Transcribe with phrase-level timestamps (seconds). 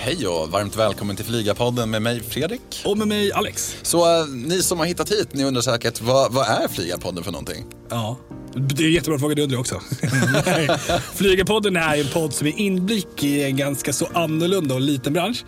[0.00, 2.82] Hej och varmt välkommen till Flygarpodden med mig Fredrik.
[2.84, 3.76] Och med mig Alex.
[3.82, 7.32] Så uh, ni som har hittat hit, ni undrar säkert vad, vad är Flygarpodden för
[7.32, 7.64] någonting?
[7.90, 8.16] Ja,
[8.54, 9.80] det är en jättebra fråga, det undrar jag också.
[11.14, 15.44] Flygarpodden är en podd som är inblick i en ganska så annorlunda och liten bransch.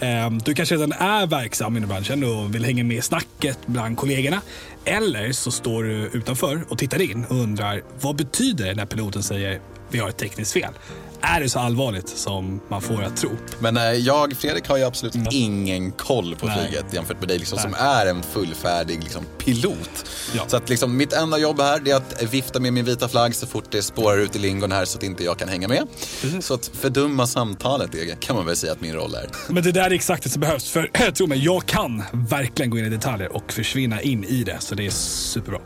[0.00, 3.96] Ehm, du kanske redan är verksam inom branschen och vill hänga med i snacket bland
[3.96, 4.40] kollegorna.
[4.84, 9.22] Eller så står du utanför och tittar in och undrar vad betyder det när piloten
[9.22, 9.60] säger
[9.90, 10.72] vi har ett tekniskt fel?
[11.20, 13.30] Är det så allvarligt som man får att tro?
[13.58, 15.28] Men eh, jag, Fredrik, har ju absolut mm.
[15.30, 16.58] ingen koll på Nej.
[16.58, 20.06] flyget jämfört med dig liksom, som är en fullfärdig liksom, pilot.
[20.34, 20.42] Ja.
[20.46, 23.46] Så att liksom, mitt enda jobb här är att vifta med min vita flagg så
[23.46, 25.86] fort det spårar ut i lingon här så att inte jag kan hänga med.
[26.22, 26.46] Precis.
[26.46, 29.30] Så att fördumma samtalet det kan man väl säga att min roll är.
[29.52, 30.70] Men det där är exakt det som behövs.
[30.70, 34.56] För tro mig, jag kan verkligen gå in i detaljer och försvinna in i det.
[34.60, 35.60] Så det är superbra.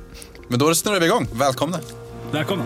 [0.48, 1.28] Men då snurrar vi igång.
[1.32, 1.78] Välkomna.
[2.32, 2.64] Välkomna.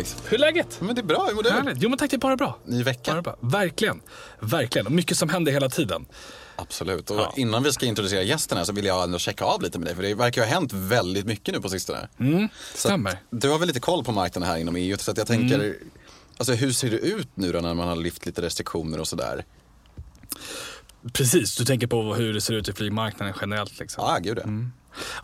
[0.00, 0.16] Alex!
[0.28, 0.80] Hur är läget?
[0.80, 1.50] Men det är bra, hur mår du?
[1.50, 1.78] Härligt.
[1.80, 2.58] Jo men tack, det är bara bra.
[2.64, 3.12] Ny vecka.
[3.12, 3.36] Bara bra.
[3.40, 4.00] Verkligen.
[4.40, 4.86] Verkligen.
[4.86, 6.06] Och mycket som händer hela tiden.
[6.56, 7.10] Absolut.
[7.10, 7.32] Och ja.
[7.36, 9.94] innan vi ska introducera gästerna så vill jag ändå checka av lite med dig.
[9.94, 12.08] För det verkar ha hänt väldigt mycket nu på sistone.
[12.18, 13.18] Mm, stämmer.
[13.30, 14.98] du har väl lite koll på marknaden här inom EU.
[14.98, 15.74] Så jag tänker, mm.
[16.36, 19.44] alltså hur ser det ut nu då när man har lyft lite restriktioner och sådär?
[21.12, 24.04] Precis, du tänker på hur det ser ut i flygmarknaden generellt liksom.
[24.04, 24.42] Ja, ah, gud ja.
[24.42, 24.72] Mm.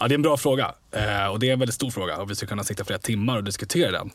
[0.00, 2.30] Ja, det är en bra fråga eh, och det är en väldigt stor fråga och
[2.30, 4.10] vi ska kunna sitta flera timmar och diskutera den.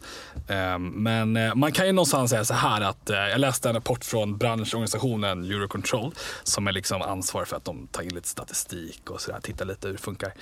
[0.48, 3.76] Eh, men eh, man kan ju någonstans säga så här att eh, jag läste en
[3.76, 6.14] rapport från branschorganisationen Eurocontrol
[6.44, 9.88] som är liksom ansvarig för att de tar in lite statistik och sådär, tittar lite
[9.88, 10.34] hur det funkar.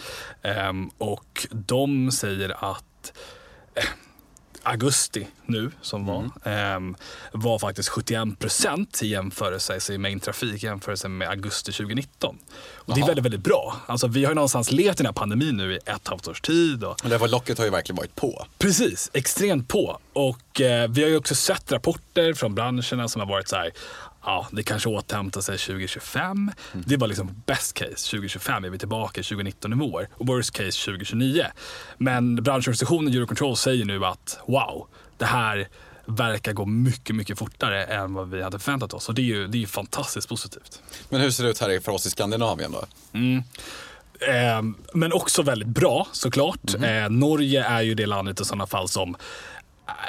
[0.41, 3.13] Eh, och de säger att
[3.75, 3.83] eh,
[4.63, 6.95] augusti nu som var, mm.
[6.95, 6.99] eh,
[7.31, 12.37] var faktiskt 71 procent i jämförelse i mängdtrafik jämförelse med augusti 2019.
[12.75, 13.75] Och det är väldigt, väldigt bra.
[13.85, 16.07] Alltså, vi har ju någonstans levt i den här pandemin nu i ett och ett
[16.07, 16.83] halvt års tid.
[16.83, 16.95] Och...
[17.03, 18.45] Det var locket har ju verkligen varit på.
[18.57, 19.99] Precis, extremt på.
[20.13, 23.71] Och eh, vi har ju också sett rapporter från branscherna som har varit så här,
[24.23, 26.31] ja, det kanske återhämtar sig 2025.
[26.31, 26.51] Mm.
[26.87, 27.89] Det var liksom best case.
[27.89, 31.45] 2025 är vi tillbaka i 2019 nivåer och worst case 2029.
[31.97, 34.87] Men branschorganisationen Eurocontrol säger nu att wow,
[35.17, 35.67] det här
[36.05, 39.09] verkar gå mycket, mycket fortare än vad vi hade förväntat oss.
[39.09, 40.81] Och det är ju, det är ju fantastiskt positivt.
[41.09, 42.85] Men hur ser det ut här för oss i Skandinavien då?
[43.13, 43.43] Mm.
[44.19, 44.61] Eh,
[44.93, 46.75] men också väldigt bra såklart.
[46.75, 47.03] Mm.
[47.03, 49.15] Eh, Norge är ju det landet i sådana fall som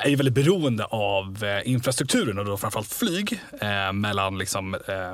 [0.04, 5.12] är ju väldigt beroende av eh, infrastrukturen och då framförallt flyg eh, mellan liksom eh,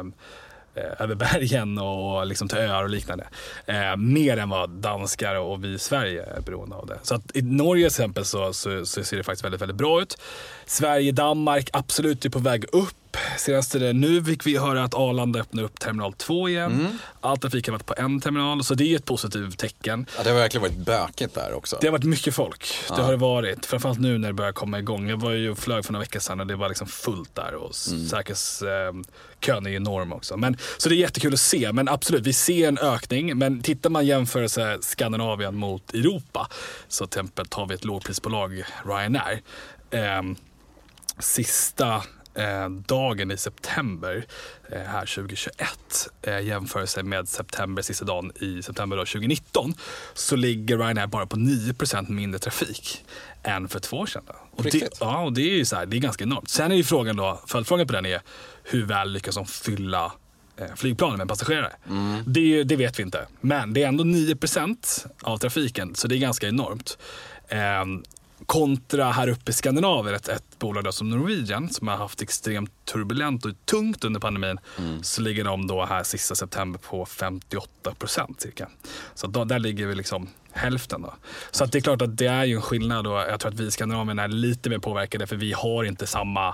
[0.75, 3.29] eh, över bergen och liksom till öar och liknande.
[3.67, 6.99] Eh, mer än vad danskar och vi i Sverige är beroende av det.
[7.03, 10.03] Så att i Norge till exempel så, så, så ser det faktiskt väldigt, väldigt bra
[10.03, 10.19] ut.
[10.67, 13.07] Sverige, Danmark absolut är på väg upp
[13.39, 16.73] Senaste nu fick vi höra att Arlanda öppnar upp terminal 2 igen.
[16.73, 16.99] Mm.
[17.21, 20.07] All trafik har varit på en terminal, så det är ett positivt tecken.
[20.17, 21.79] Ja, det har verkligen varit bökigt där också.
[21.81, 22.67] Det har varit mycket folk.
[22.89, 22.97] Ja.
[22.97, 23.67] Det har det varit.
[23.67, 25.09] Framförallt nu när det börjar komma igång.
[25.09, 27.55] Jag var ju och flög för några veckor sedan och det var liksom fullt där.
[27.55, 28.09] Och mm.
[28.09, 30.37] säkerhetskön är enorm också.
[30.37, 31.73] Men, så det är jättekul att se.
[31.73, 33.39] Men absolut, vi ser en ökning.
[33.39, 36.49] Men tittar man jämförelse Skandinavien mot Europa
[36.89, 39.41] så till exempel tar vi ett lågprisbolag, Ryanair.
[39.91, 40.23] Eh,
[41.19, 42.03] sista
[42.35, 44.27] eh, dagen i september
[44.73, 45.69] eh, här 2021
[46.23, 49.75] eh, jämförelse med september, sista dagen i september då, 2019
[50.15, 53.05] så ligger Ryanair bara på 9% mindre trafik
[53.43, 54.23] än för två år sedan.
[54.51, 56.49] Och det, ja, och det är ju så här, det är ganska enormt.
[56.49, 58.21] Sen är ju frågan då, följdfrågan på den är
[58.65, 60.13] hur väl lyckas de fylla
[60.57, 61.73] eh, flygplanen med passagerare.
[61.89, 62.23] Mm.
[62.27, 63.27] Det, det, vet vi inte.
[63.41, 66.99] Men det är ändå 9% av trafiken, så det är ganska enormt.
[68.47, 73.45] Kontra här uppe i Skandinavien, ett, ett bolag som Norwegian som har haft extremt turbulent
[73.45, 74.59] och tungt under pandemin.
[74.79, 75.03] Mm.
[75.03, 78.69] Så ligger de då här sista september på 58 procent cirka.
[79.15, 81.03] Så då, där ligger vi liksom hälften.
[81.03, 81.15] Då.
[81.51, 83.61] Så att det är klart att det är ju en skillnad och jag tror att
[83.61, 86.49] vi i Skandinavien är lite mer påverkade för vi har inte samma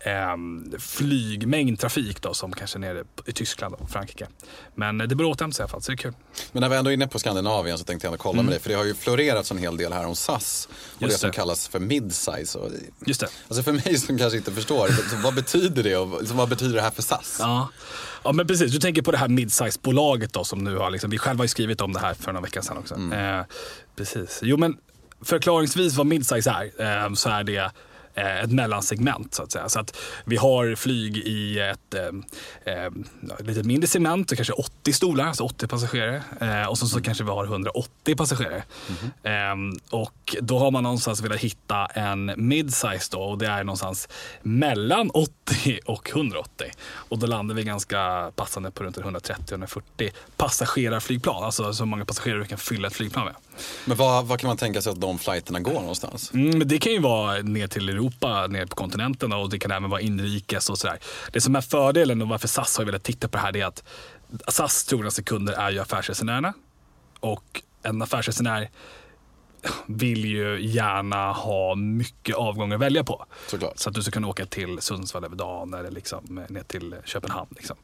[0.00, 0.36] eh,
[0.78, 4.26] flygmängd trafik då, som kanske nere i Tyskland och Frankrike.
[4.74, 6.14] Men det beror återhämta sig i alla fall, så det är kul.
[6.52, 8.46] Men när vi ändå är inne på Skandinavien så tänkte jag ändå kolla mm.
[8.46, 11.14] med dig, för det har ju florerat en hel del här om SAS och Just
[11.14, 12.58] det som kallas för midsize.
[12.58, 12.70] Och,
[13.06, 13.28] Just det.
[13.48, 16.90] Alltså för mig som kanske inte förstår, vad betyder det och vad betyder det här
[16.90, 17.36] för SAS?
[17.38, 17.68] Ja.
[18.24, 21.18] Ja men precis, du tänker på det här midsize-bolaget då som nu har, liksom, vi
[21.18, 22.94] själva har skrivit om det här för några veckor sedan också.
[22.94, 23.38] Mm.
[23.38, 23.46] Eh,
[23.96, 24.40] precis.
[24.42, 24.76] Jo men
[25.24, 27.70] förklaringsvis vad midsize är, eh, så är det
[28.20, 29.68] ett mellansegment så att säga.
[29.68, 32.90] Så att vi har flyg i ett eh, eh,
[33.38, 36.22] lite mindre segment, kanske 80 stolar, alltså 80 passagerare.
[36.40, 38.62] Eh, och så, så kanske vi har 180 passagerare.
[39.22, 39.78] Mm.
[39.90, 44.08] och då har man någonstans velat hitta en mid-size då och det är någonstans
[44.42, 46.66] mellan 80 och 180.
[46.90, 52.46] Och då landar vi ganska passande på runt 130-140 passagerarflygplan, alltså så många passagerare du
[52.46, 53.34] kan fylla ett flygplan med.
[53.84, 56.32] Men vad, vad kan man tänka sig att de flighterna går någonstans?
[56.34, 58.07] Mm, det kan ju vara ner till Europa,
[58.48, 60.98] ner på kontinenten och det kan även vara inrikes och sådär.
[61.32, 63.84] Det som är fördelen och varför SAS har velat titta på det här är att
[64.48, 66.52] SAS trognaste kunder är ju affärsresenärerna.
[67.20, 68.70] Och en affärsresenär
[69.86, 73.24] vill ju gärna ha mycket avgångar att välja på.
[73.46, 73.78] Såklart.
[73.78, 77.48] Så att du ska kunna åka till Sundsvall över dagen eller liksom ner till Köpenhamn.
[77.56, 77.76] Liksom.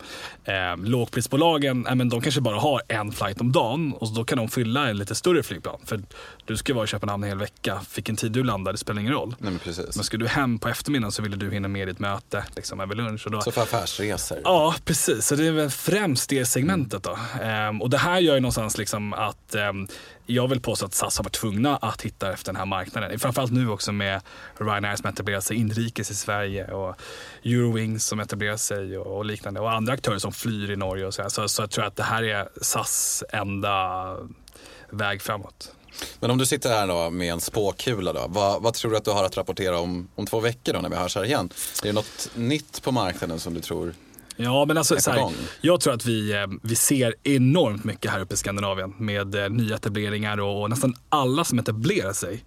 [0.44, 4.38] Eh, lågprisbolagen, eh, men de kanske bara har en flight om dagen och då kan
[4.38, 5.80] de fylla en lite större flygplan.
[5.84, 6.02] För
[6.46, 7.80] du ska vara i Köpenhamn en hel vecka.
[7.94, 9.34] Vilken tid du landar, det spelar ingen roll.
[9.38, 9.96] Nej, men, precis.
[9.96, 12.94] men ska du hem på eftermiddagen så vill du hinna med ditt möte liksom, över
[12.94, 13.26] lunch.
[13.26, 13.40] Och då...
[13.40, 14.38] Så för affärsresor?
[14.44, 15.26] Ja, precis.
[15.26, 17.02] Så det är väl främst det segmentet.
[17.02, 17.18] Då.
[17.42, 19.88] Eh, och det här gör ju någonstans liksom att ehm,
[20.26, 23.18] jag vill påstå att SAS har varit tvungna att hitta efter den här marknaden.
[23.18, 24.20] Framförallt nu också med
[24.58, 26.96] Ryanair som etablerar sig inrikes i Sverige och
[27.44, 31.30] Eurowings som etablerar sig och, liknande och andra aktörer som flyr i Norge och så,
[31.30, 34.06] så, så jag tror att det här är SAS enda
[34.90, 35.72] väg framåt.
[36.20, 39.04] Men om du sitter här då med en spåkula då, vad, vad, tror du att
[39.04, 41.50] du har att rapportera om, om två veckor då när vi hörs här igen?
[41.82, 43.94] Är det något nytt på marknaden som du tror
[44.36, 45.30] Ja, men alltså, så här,
[45.60, 49.50] jag tror att vi, eh, vi ser enormt mycket här uppe i Skandinavien med eh,
[49.50, 52.44] nyetableringar och, och nästan alla som etablerar sig.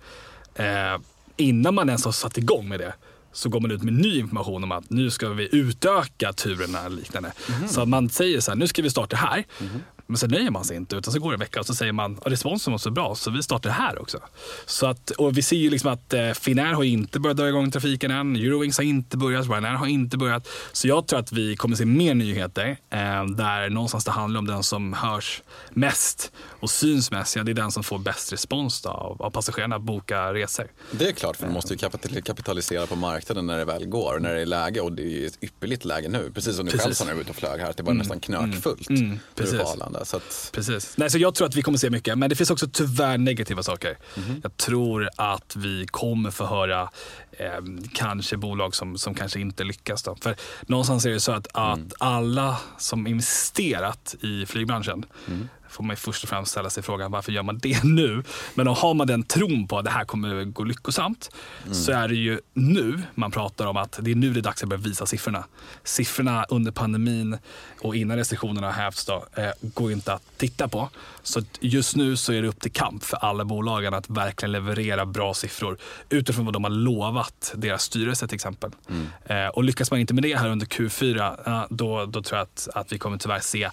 [0.55, 0.99] Eh,
[1.38, 2.94] innan man ens har satt igång med det
[3.33, 6.91] så går man ut med ny information om att nu ska vi utöka turerna och
[6.91, 7.33] liknande.
[7.49, 7.67] Mm.
[7.67, 9.45] Så man säger så här, nu ska vi starta här.
[9.59, 9.83] Mm.
[10.07, 11.92] Men sen nöjer man sig inte utan så går det en vecka och så säger
[11.92, 14.19] man att responsen var så bra så vi startar här också.
[14.65, 17.71] Så att, och vi ser ju liksom att eh, Finnair har inte börjat dra igång
[17.71, 18.36] trafiken än.
[18.36, 20.48] Eurowings har inte börjat, Ryanair har inte börjat.
[20.71, 24.48] Så jag tror att vi kommer se mer nyheter eh, där någonstans det handlar om
[24.48, 27.36] den som hörs mest och syns mest.
[27.36, 30.68] Ja, det är den som får bäst respons då, av, av passagerarna att boka resor.
[30.92, 31.77] Det är klart, för man måste ju
[32.21, 35.44] kapitalisera på marknaden när det väl går, när det är läge och det är ett
[35.44, 36.31] ypperligt läge nu.
[36.33, 37.92] Precis som du själv sa när du var ute och flög här, att det var
[37.92, 37.98] mm.
[37.98, 38.89] nästan knökfullt.
[38.89, 39.04] Mm.
[39.04, 39.19] Mm.
[39.36, 39.59] Precis.
[39.59, 40.49] Arlanda, så att...
[40.53, 40.97] Precis.
[40.97, 43.63] Nej, så jag tror att vi kommer se mycket, men det finns också tyvärr negativa
[43.63, 43.97] saker.
[44.17, 44.39] Mm.
[44.44, 46.89] Jag tror att vi kommer få höra
[47.31, 47.47] eh,
[47.94, 50.03] kanske bolag som, som kanske inte lyckas.
[50.03, 50.15] Då.
[50.15, 51.91] För någonstans är det så att, att mm.
[51.99, 57.31] alla som investerat i flygbranschen mm får man först och främst ställa sig frågan varför
[57.31, 58.23] gör man det nu?
[58.55, 61.29] Men har man den tron på att det här kommer gå lyckosamt
[61.63, 61.73] mm.
[61.73, 64.63] så är det ju nu man pratar om att det är nu det är dags
[64.63, 65.43] att börja visa siffrorna.
[65.83, 67.37] Siffrorna under pandemin
[67.81, 70.89] och innan restriktionerna hävts då, eh, går inte att titta på.
[71.23, 75.05] Så just nu så är det upp till kamp för alla bolagen att verkligen leverera
[75.05, 75.77] bra siffror
[76.09, 78.71] utifrån vad de har lovat deras styrelse till exempel.
[78.89, 79.07] Mm.
[79.25, 82.43] Eh, och lyckas man inte med det här under Q4, eh, då, då tror jag
[82.43, 83.69] att, att vi kommer tyvärr se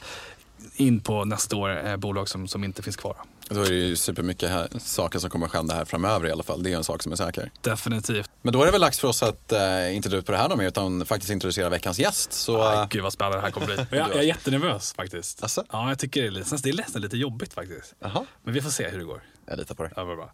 [0.76, 3.16] in på nästa år eh, bolag som, som inte finns kvar.
[3.48, 6.42] Då är det ju supermycket här, saker som kommer att hända här framöver i alla
[6.42, 6.62] fall.
[6.62, 7.50] Det är en sak som är säker.
[7.60, 8.30] Definitivt.
[8.42, 10.38] Men då är det väl dags för oss att uh, inte dra ut på det
[10.38, 12.32] här mer utan faktiskt introducera veckans gäst.
[12.32, 12.88] Så, Aj, uh...
[12.88, 13.76] Gud vad spännande det här kommer bli.
[13.98, 15.44] jag, jag är jättenervös faktiskt.
[15.44, 15.64] Asså?
[15.72, 17.94] Ja, jag tycker det är, det är nästan lite jobbigt faktiskt.
[18.04, 18.26] Aha.
[18.42, 19.22] Men vi får se hur det går.
[19.46, 19.90] Jag litar på det.
[19.96, 20.32] Ja, bra.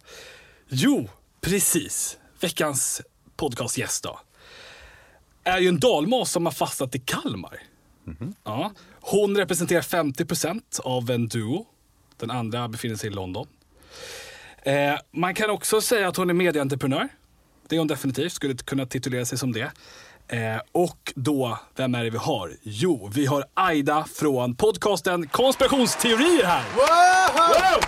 [0.69, 1.09] Jo,
[1.41, 2.17] precis.
[2.39, 3.01] Veckans
[3.35, 4.19] podcastgäst då.
[5.43, 7.59] Är ju en dalmas som har fastnat i Kalmar.
[8.07, 8.33] Mm -hmm.
[8.43, 8.71] ja.
[9.01, 11.65] Hon representerar 50% av en duo.
[12.17, 13.47] Den andra befinner sig i London.
[14.63, 17.07] Eh, man kan också säga att hon är medieentreprenör.
[17.67, 19.71] Det är hon definitivt, skulle kunna titulera sig som det.
[20.27, 22.51] Eh, och då, vem är det vi har?
[22.61, 26.63] Jo, vi har Aida från podcasten Konspirationsteorier här.
[26.75, 27.35] Wow!
[27.35, 27.83] wow!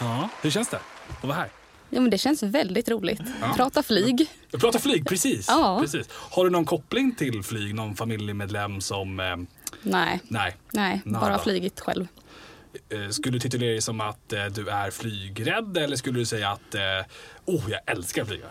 [0.00, 1.50] Ja, hur känns det att vara här?
[1.90, 3.20] Ja, men det känns väldigt roligt.
[3.40, 3.52] Ja.
[3.56, 4.30] Prata flyg.
[4.60, 5.48] Prata flyg, precis.
[5.48, 5.78] Ja.
[5.80, 6.08] precis.
[6.10, 7.74] Har du någon koppling till flyg?
[7.74, 9.20] Någon familjemedlem som...
[9.20, 9.36] Eh...
[9.82, 10.20] Nej.
[10.28, 12.06] Nej, Nej bara flygit själv.
[12.88, 16.50] Eh, skulle du titulera dig som att eh, du är flygrädd eller skulle du säga
[16.50, 16.80] att eh,
[17.44, 18.46] oh, jag älskar att flyga?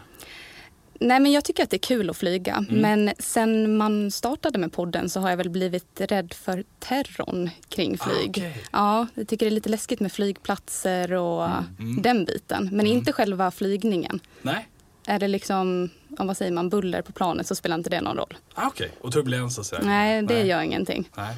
[0.99, 2.65] Nej, men jag tycker att det är kul att flyga.
[2.69, 2.81] Mm.
[2.81, 7.97] Men sen man startade med podden så har jag väl blivit rädd för terrorn kring
[7.97, 8.29] flyg.
[8.29, 8.51] Ah, okay.
[8.71, 11.65] Ja, jag tycker det är lite läskigt med flygplatser och mm.
[11.79, 12.01] Mm.
[12.01, 12.63] den biten.
[12.63, 12.97] Men mm.
[12.97, 14.19] inte själva flygningen.
[14.41, 14.67] Nej.
[15.05, 15.89] Är det liksom,
[16.25, 18.37] vad säger man, buller på planet så spelar inte det någon roll.
[18.53, 18.97] Ah, Okej, okay.
[19.01, 19.83] och turbulens och sådär?
[19.85, 20.47] Nej, det Nej.
[20.47, 21.09] gör ingenting.
[21.15, 21.35] Nej.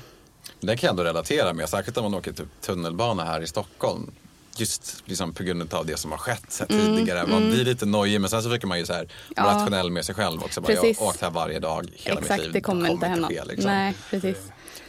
[0.60, 4.12] Det kan jag ändå relatera med, särskilt om man åker typ tunnelbana här i Stockholm
[4.60, 7.28] just liksom på grund av det som har skett mm, tidigare.
[7.28, 7.54] Man mm.
[7.54, 9.44] blir lite nojig men sen så försöker man ju så här, ja.
[9.44, 10.62] rationell med sig själv också.
[10.62, 12.54] Bara, jag har åkt här varje dag hela Exakt, mitt liv.
[12.54, 13.44] det kommer, det kommer inte hända.
[13.44, 13.72] Liksom.
[13.72, 14.38] Nej, precis.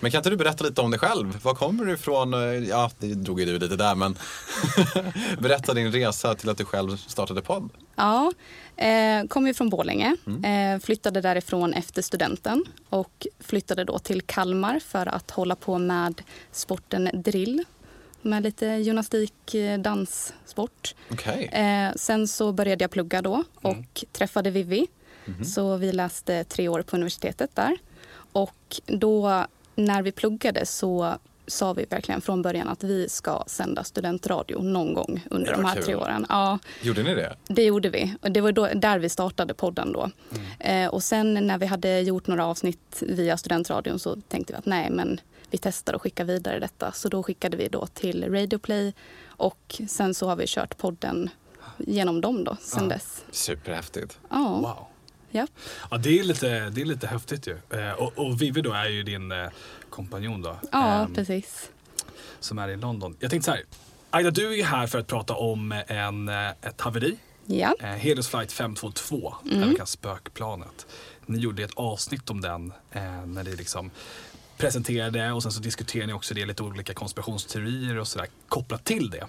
[0.01, 1.43] Men kan inte du berätta lite om dig själv?
[1.43, 2.33] Var kommer du ifrån?
[2.69, 4.19] Ja, det drog ju du lite där, men
[5.39, 7.71] berätta din resa till att du själv startade podd.
[7.97, 8.33] Ja,
[8.77, 10.17] eh, kom ju från Borlänge.
[10.27, 10.75] Mm.
[10.75, 16.23] Eh, flyttade därifrån efter studenten och flyttade då till Kalmar för att hålla på med
[16.53, 17.65] sporten drill
[18.23, 20.95] med lite gymnastik, eh, danssport.
[21.11, 21.45] Okay.
[21.45, 23.85] Eh, sen så började jag plugga då och mm.
[24.13, 24.87] träffade Vivi.
[25.27, 25.45] Mm.
[25.45, 27.79] Så vi läste tre år på universitetet där.
[28.33, 29.47] Och då
[29.81, 34.95] när vi pluggade så sa vi verkligen från början att vi ska sända studentradio någon
[34.95, 35.85] gång under de här kul.
[35.85, 36.27] tre åren.
[36.29, 37.37] Ja, gjorde ni det?
[37.49, 38.15] Det gjorde vi.
[38.21, 40.11] Det var då, där vi startade podden då.
[40.31, 40.87] Mm.
[40.87, 44.67] Eh, och sen när vi hade gjort några avsnitt via studentradion så tänkte vi att
[44.67, 45.21] nej men
[45.51, 46.93] vi testar och skickar vidare detta.
[46.93, 48.95] Så då skickade vi då till Radioplay
[49.27, 51.31] och sen så har vi kört podden
[51.79, 52.89] genom dem då sen ja.
[52.89, 53.25] dess.
[53.31, 54.19] Superhäftigt.
[54.31, 54.39] Ja.
[54.39, 54.90] Wow.
[55.31, 55.47] Ja.
[55.91, 57.59] ja, det är lite, det är lite häftigt ju.
[57.71, 59.49] Eh, och, och Vivi då är ju din eh,
[59.91, 60.57] kompanjon då.
[60.73, 61.71] Ja, eh, precis.
[62.41, 63.17] Som är i London.
[63.21, 63.65] Jag tänkte så här,
[64.11, 67.17] Aida du är här för att prata om en, eh, ett haveri.
[67.47, 67.75] Ja.
[67.81, 69.63] Helios flight 522, mm.
[69.63, 70.87] även kallat spökplanet.
[71.27, 72.73] Ni gjorde ett avsnitt om den
[73.27, 73.91] när ni liksom
[74.57, 79.11] presenterade och sen så diskuterade ni också det lite olika konspirationsteorier och sådär kopplat till
[79.11, 79.27] det.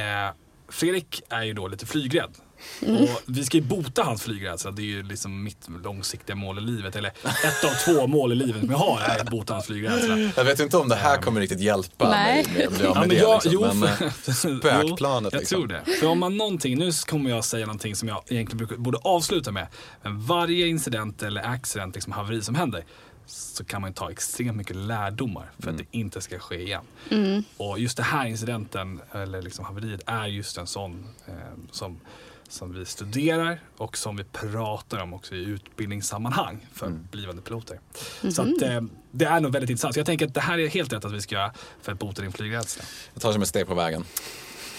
[0.00, 0.30] Eh,
[0.68, 2.34] Fredrik är ju då lite flygrädd.
[2.82, 3.02] Mm.
[3.02, 4.70] Och vi ska ju bota hans flygrädsla.
[4.70, 6.96] Det är ju liksom mitt långsiktiga mål i livet.
[6.96, 7.08] Eller
[7.44, 10.18] ett av två mål i livet som jag har är att bota hans flygrädsla.
[10.36, 12.46] Jag vet inte om det här kommer riktigt hjälpa Nej.
[12.46, 13.14] mig med att bli av med det.
[13.14, 13.52] Jag, liksom.
[13.52, 15.58] jo, men, eh, spökplanet jo, Jag liksom.
[15.58, 15.98] tror det.
[16.00, 19.66] För om man någonting, nu kommer jag säga någonting som jag egentligen borde avsluta med.
[20.02, 22.84] Men varje incident eller accident, liksom haveri som händer
[23.26, 25.74] så kan man ta extremt mycket lärdomar för mm.
[25.74, 26.84] att det inte ska ske igen.
[27.10, 27.44] Mm.
[27.56, 31.34] Och just den här incidenten, eller liksom haveriet, är just en sån eh,
[31.70, 32.00] som,
[32.48, 37.08] som vi studerar och som vi pratar om också i utbildningssammanhang för mm.
[37.10, 37.80] blivande piloter.
[38.22, 39.94] Mm Så att, eh, det är nog väldigt intressant.
[39.94, 41.98] Så jag tänker att det här är helt rätt att vi ska göra för att
[41.98, 42.84] bota din flygrädsla.
[43.14, 44.04] Jag tar det som ett steg på vägen.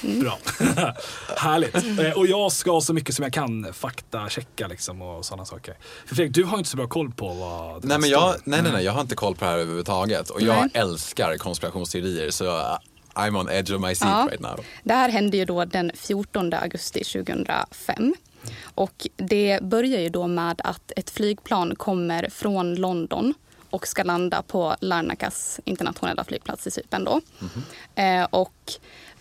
[0.04, 0.20] Mm.
[0.20, 0.40] Bra.
[1.38, 2.00] Härligt.
[2.00, 5.78] Eh, och jag ska så mycket som jag kan faktachecka liksom och sådana saker.
[6.06, 8.72] För Fredrik, du har inte så bra koll på vad nej, men jag, nej, nej,
[8.72, 10.30] nej, jag har inte koll på det här överhuvudtaget.
[10.30, 10.70] Och jag nej.
[10.74, 12.32] älskar konspirationsteorier.
[12.32, 12.78] Så
[13.16, 14.28] I'm on edge of my seat ja.
[14.32, 14.66] right now.
[14.84, 18.16] Det här hände ju då den 14 augusti 2005.
[18.64, 23.34] Och det börjar ju då med att ett flygplan kommer från London
[23.70, 27.04] och ska landa på Larnakas internationella flygplats i Cypern.
[27.04, 27.12] Då.
[27.12, 27.52] Mm
[27.96, 28.22] -hmm.
[28.22, 28.74] eh, och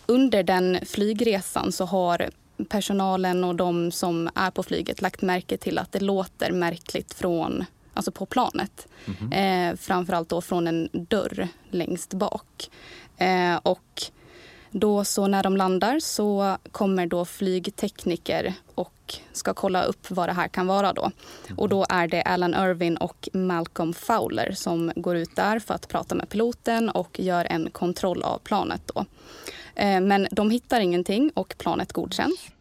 [0.05, 2.29] under den flygresan så har
[2.69, 7.65] personalen och de som är på flyget lagt märke till att det låter märkligt från,
[7.93, 8.87] alltså på planet.
[9.05, 9.71] Mm -hmm.
[9.71, 12.69] eh, framförallt då från en dörr längst bak.
[13.17, 14.01] Eh, och
[14.71, 20.33] då så när de landar så kommer då flygtekniker och ska kolla upp vad det
[20.33, 21.11] här kan vara då.
[21.57, 25.87] Och då är det Alan Irvin och Malcolm Fowler som går ut där för att
[25.87, 29.05] prata med piloten och gör en kontroll av planet då.
[29.75, 32.54] Eh, men de hittar ingenting och planet godkänns.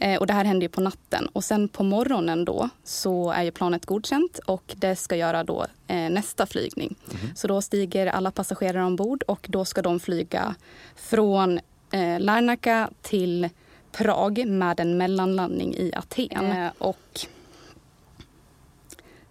[0.00, 1.28] Eh, och det här händer ju på natten.
[1.32, 5.66] Och sen på morgonen då så är ju planet godkänt och det ska göra då
[5.86, 6.94] eh, nästa flygning.
[7.10, 7.36] Mm.
[7.36, 10.54] Så då stiger alla passagerare ombord och då ska de flyga
[10.96, 11.60] från
[11.90, 13.48] eh, Larnaca till
[13.92, 16.52] Prag med en mellanlandning i Aten.
[16.52, 17.26] Eh, och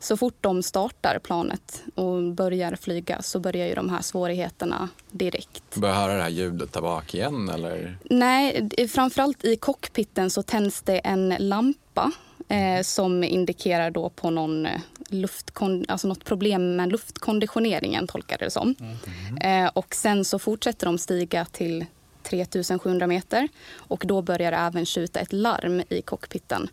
[0.03, 5.75] så fort de startar planet och börjar flyga så börjar ju de här svårigheterna direkt.
[5.75, 7.97] Börjar höra det här ljudet där bak igen eller?
[8.09, 12.11] Nej, framförallt i cockpiten så tänds det en lampa
[12.47, 18.51] eh, som indikerar då på någon eh, luftkon alltså något problem med luftkonditioneringen tolkar det
[18.51, 18.75] som.
[18.79, 19.65] Mm.
[19.65, 21.85] Eh, och sen så fortsätter de stiga till
[22.23, 26.69] 3700 meter och då börjar det även skjuta ett larm i cockpiten.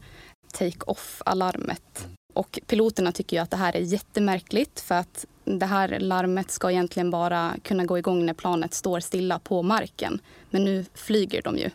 [0.53, 2.07] Take off-alarmet.
[2.33, 6.71] Och piloterna tycker ju att det här är jättemärkligt för att det här larmet ska
[6.71, 10.21] egentligen bara kunna gå igång när planet står stilla på marken.
[10.51, 11.71] Men nu flyger de ju.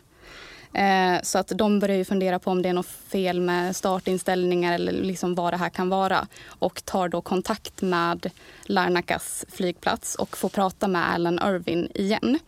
[0.76, 4.74] Eh, så att de börjar ju fundera på om det är något fel med startinställningar
[4.74, 6.26] eller liksom vad det här kan vara.
[6.46, 8.30] Och tar då kontakt med
[8.64, 12.38] Larnakas flygplats och får prata med Alan Irvin igen.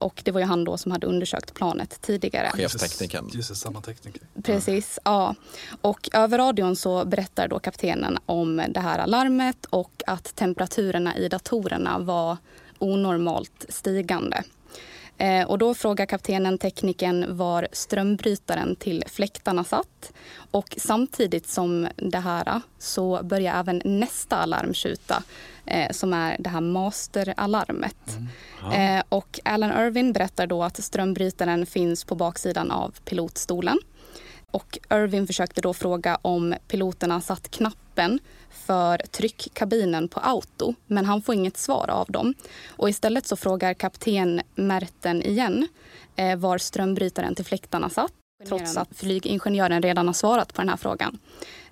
[0.00, 2.50] Och det var ju han då som hade undersökt planet tidigare.
[2.54, 3.30] Chefsteknikern.
[3.34, 4.22] Just det, samma tekniker.
[4.42, 5.34] Precis, ja.
[5.80, 11.28] Och över radion så berättar då kaptenen om det här alarmet och att temperaturerna i
[11.28, 12.36] datorerna var
[12.78, 14.42] onormalt stigande.
[15.16, 20.12] Eh, och då frågar kaptenen tekniken var strömbrytaren till fläktarna satt.
[20.50, 25.22] Och samtidigt som det här så börjar även nästa alarm tjuta
[25.70, 28.16] eh, som är det här masteralarmet.
[28.16, 28.28] Mm.
[28.62, 28.74] Ja.
[28.74, 33.78] Eh, och Alan Irvin berättar då att strömbrytaren finns på baksidan av pilotstolen.
[34.50, 38.20] Och Irvin försökte då fråga om piloterna satt knappen
[38.50, 42.34] för tryckkabinen på auto, men han får inget svar av dem.
[42.68, 45.68] Och istället så frågar kapten Merten igen
[46.16, 48.12] eh, var strömbrytaren till fläktarna satt,
[48.48, 51.18] trots att flygingenjören redan har svarat på den här frågan.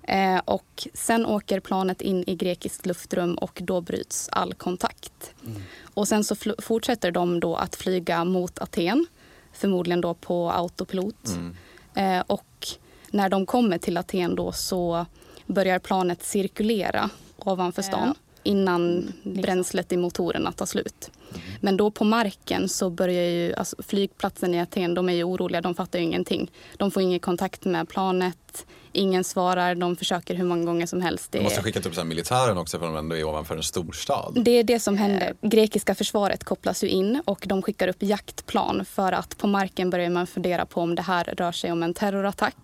[0.07, 5.33] Eh, och sen åker planet in i grekiskt luftrum och då bryts all kontakt.
[5.45, 5.61] Mm.
[5.93, 9.05] Och sen så fortsätter de då att flyga mot Aten,
[9.53, 11.27] förmodligen då på autopilot.
[11.27, 11.55] Mm.
[11.95, 12.67] Eh, och
[13.11, 15.05] när de kommer till Aten då så
[15.45, 21.11] börjar planet cirkulera ovanför stan innan bränslet i motorerna tar slut.
[21.29, 21.41] Mm.
[21.61, 25.61] Men då på marken så börjar ju, alltså flygplatsen i Aten, de är ju oroliga,
[25.61, 26.51] de fattar ju ingenting.
[26.77, 28.65] De får ingen kontakt med planet,
[28.97, 31.31] ingen svarar, de försöker hur många gånger som helst.
[31.31, 34.33] Det de måste skicka upp militären också för de ändå är ovanför en storstad.
[34.35, 35.33] Det är det som händer.
[35.41, 40.09] Grekiska försvaret kopplas ju in och de skickar upp jaktplan för att på marken börjar
[40.09, 42.55] man fundera på om det här rör sig om en terrorattack.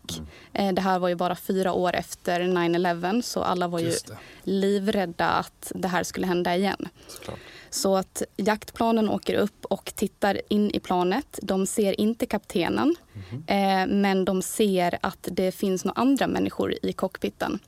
[0.53, 0.70] Mm.
[0.70, 3.93] Eh, det här var ju bara fyra år efter 9-11 så alla var ju
[4.43, 6.88] livrädda att det här skulle hända igen.
[7.08, 7.39] Såklart.
[7.73, 11.39] Så att jaktplanen åker upp och tittar in i planet.
[11.41, 12.95] De ser inte kaptenen,
[13.31, 13.43] mm.
[13.47, 17.59] eh, men de ser att det finns några andra människor i cockpiten.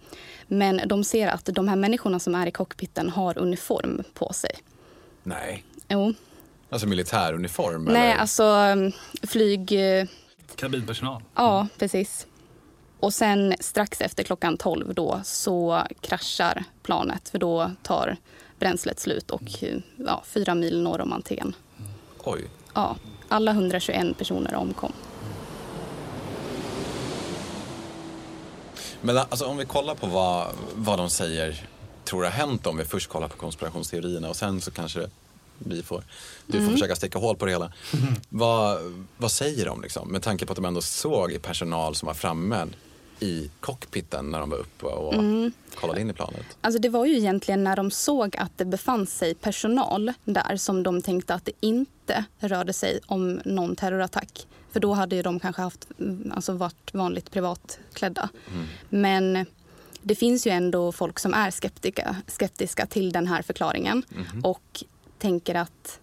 [0.48, 4.52] Men de ser att de här människorna som är i cockpiten har uniform på sig.
[5.24, 5.64] Nej.
[5.88, 6.14] Jo.
[6.70, 7.84] Alltså militäruniform?
[7.86, 8.22] Nej, eller?
[8.22, 8.92] alltså mm,
[9.24, 9.80] flyg...
[10.56, 11.22] Kabinpersonal?
[11.36, 12.28] Ja, precis.
[13.00, 18.18] Och sen strax efter klockan 12 då så kraschar planet för då tar
[18.60, 19.64] bränslet slut och
[19.98, 21.56] ja, fyra mil norr om Aten.
[22.24, 22.50] Oj.
[22.74, 22.96] Ja,
[23.28, 24.92] alla 121 personer omkom.
[29.02, 31.68] Men alltså, om vi kollar på vad, vad de säger
[32.04, 35.10] tror har hänt om vi först kollar på konspirationsteorierna och sen så kanske
[35.58, 36.04] vi får,
[36.46, 36.72] du får mm.
[36.72, 37.74] försöka sticka hål på det hela.
[37.94, 38.14] Mm.
[38.30, 38.80] Vad,
[39.18, 40.12] vad säger de liksom?
[40.12, 42.68] Med tanke på att de ändå såg personal som var framme
[43.20, 45.52] i cockpiten när de var uppe och mm.
[45.76, 46.58] kollade in i planet?
[46.62, 50.84] Alltså det var ju egentligen när de såg att det befann sig personal där som
[50.84, 54.48] de tänkte att det inte rörde sig om någon terrorattack.
[54.72, 55.88] För då hade ju de kanske haft,
[56.32, 58.30] alltså varit vanligt privatklädda.
[58.54, 58.66] Mm.
[58.90, 59.46] Men
[60.02, 64.46] det finns ju ändå folk som är skeptiska, skeptiska till den här förklaringen mm.
[64.46, 64.84] och
[65.18, 66.00] tänker att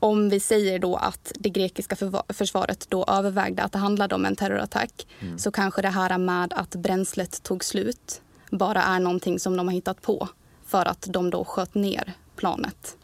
[0.00, 1.96] om vi säger då att det grekiska
[2.28, 5.38] försvaret då övervägde att det handlade om en terrorattack mm.
[5.38, 9.74] så kanske det här med att bränslet tog slut bara är någonting som de har
[9.74, 10.28] hittat på
[10.66, 12.96] för att de då sköt ner planet.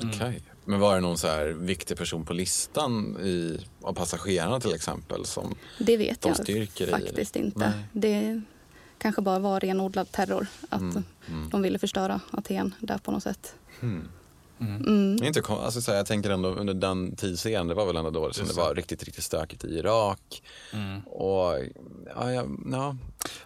[0.00, 0.14] Mm.
[0.14, 0.28] Okej.
[0.28, 0.40] Okay.
[0.64, 5.24] Men var det någon så här viktig person på listan i, av passagerarna till exempel?
[5.24, 7.38] Som det vet de jag faktiskt i?
[7.38, 7.58] inte.
[7.58, 7.72] Nej.
[7.92, 8.42] Det
[8.98, 10.46] kanske bara var renodlad terror.
[10.68, 11.04] Att mm.
[11.28, 11.50] Mm.
[11.50, 13.54] de ville förstöra Aten där på något sätt.
[14.62, 14.76] Mm.
[14.76, 15.16] Mm.
[15.16, 15.24] Mm.
[15.24, 18.32] Inte, alltså, så här, jag tänker ändå under den tidsserien, det var väl ändå då
[18.32, 20.42] som det var riktigt, riktigt stökigt i Irak.
[20.72, 21.00] Mm.
[21.00, 21.58] Och
[22.14, 22.96] ja, ja, ja.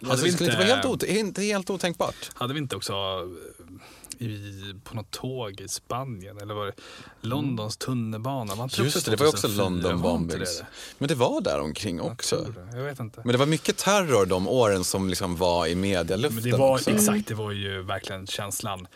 [0.09, 2.29] Alltså, det skulle inte vara helt, ot inte helt otänkbart.
[2.33, 6.73] Hade vi inte också eh, i, på något tåg i Spanien eller var det
[7.21, 8.55] Londons tunnelbana?
[8.55, 10.63] Man Just det, det var också London bombings.
[10.97, 12.53] Men det var där omkring också.
[12.71, 13.21] Jag, jag, vet inte.
[13.23, 16.35] Men det var mycket terror de åren som liksom var i medialuften.
[16.35, 16.91] Men det var, också.
[16.91, 18.87] Exakt, det var ju verkligen känslan.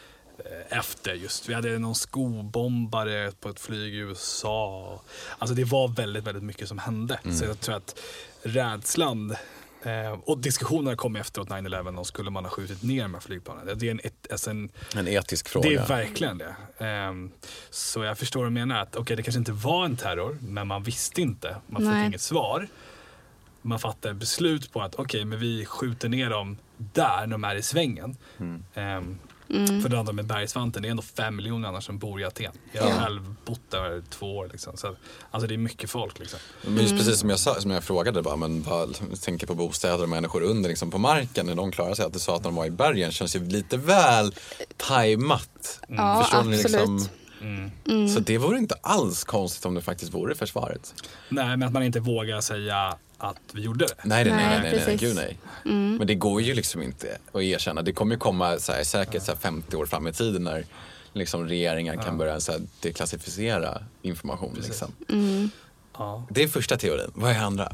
[0.45, 1.49] Eh, efter just.
[1.49, 5.01] Vi hade någon skobombare på ett flyg i USA.
[5.37, 7.19] Alltså det var väldigt, väldigt mycket som hände.
[7.23, 7.35] Mm.
[7.35, 7.99] Så jag tror att
[8.43, 9.35] rädslan
[9.83, 13.77] eh, och diskussionerna kom efteråt 9-11 om skulle man ha skjutit ner de här flygplanen.
[13.77, 15.69] Det är en, ett, alltså en, en etisk fråga.
[15.69, 16.55] Det är verkligen det.
[16.77, 17.13] Eh,
[17.69, 18.79] så jag förstår vad du menar.
[18.79, 21.55] Att, okay, det kanske inte var en terror, men man visste inte.
[21.67, 22.67] Man fick inget svar.
[23.61, 27.55] Man fattade beslut på att okej, okay, men vi skjuter ner dem där de är
[27.55, 28.17] i svängen.
[28.37, 28.63] Mm.
[28.75, 29.19] Um,
[29.53, 29.81] Mm.
[29.81, 32.51] För det andra med bergsvanten, det är ändå fem miljoner annars som bor i Aten.
[32.71, 32.95] Jag har ja.
[32.95, 34.49] själv bott där två år.
[34.51, 34.77] Liksom.
[34.77, 34.95] Så,
[35.31, 36.19] alltså det är mycket folk.
[36.19, 36.39] Liksom.
[36.61, 40.03] Men just precis som jag, sa, som jag frågade, bara, men vad, tänker på bostäder
[40.03, 42.05] och människor under liksom, på marken när de klarar sig.
[42.05, 44.33] Att du sa att de var i bergen känns ju lite väl
[44.77, 45.79] tajmat.
[45.87, 46.05] Mm.
[46.05, 46.57] Ja, Förstår absolut.
[46.57, 47.09] Ni, liksom,
[47.41, 47.71] Mm.
[47.87, 48.07] Mm.
[48.07, 50.93] Så det vore inte alls konstigt om det faktiskt vore försvaret.
[51.29, 53.93] Nej, men att man inte vågar säga att vi gjorde det.
[54.03, 55.37] Nej, nej, nej, nej, nej, nej, gud nej.
[55.65, 55.95] Mm.
[55.95, 57.81] Men det går ju liksom inte att erkänna.
[57.81, 60.65] Det kommer ju komma så här, säkert så här 50 år fram i tiden när
[61.13, 64.57] liksom regeringar kan börja så här, deklassificera information.
[64.63, 64.91] Liksom.
[65.09, 65.49] Mm.
[65.97, 66.27] Ja.
[66.29, 67.11] Det är första teorin.
[67.13, 67.73] Vad är andra?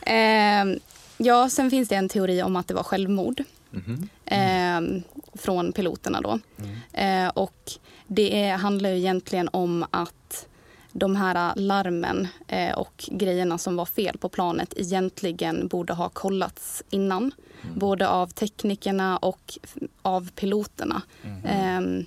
[0.00, 0.80] Eh,
[1.20, 3.44] Ja, sen finns det en teori om att det var självmord.
[3.72, 4.08] Mm.
[4.24, 5.02] Eh,
[5.34, 6.38] från piloterna då.
[6.58, 7.26] Mm.
[7.26, 7.72] Eh, och
[8.06, 10.46] det är, handlar ju egentligen om att
[10.92, 16.82] de här larmen eh, och grejerna som var fel på planet egentligen borde ha kollats
[16.90, 17.32] innan.
[17.62, 17.78] Mm.
[17.78, 19.58] Både av teknikerna och
[20.02, 21.02] av piloterna.
[21.44, 22.06] Mm.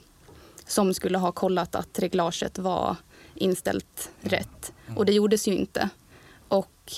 [0.68, 2.96] som skulle ha kollat att reglaget var
[3.36, 4.74] inställt rätt.
[4.86, 4.98] Mm.
[4.98, 5.90] Och det gjordes ju inte.
[6.48, 6.94] Och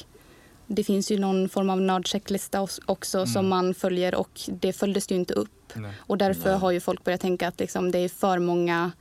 [0.68, 3.28] det finns ju någon form av nördchecklista också mm.
[3.28, 5.72] som man följer och det följdes ju inte upp.
[5.74, 5.94] Nej.
[5.98, 6.60] Och därför Nej.
[6.60, 8.92] har ju folk börjat tänka att liksom det är för många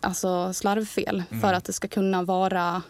[0.00, 1.40] alltså slarvfel mm.
[1.40, 2.82] för att det ska kunna vara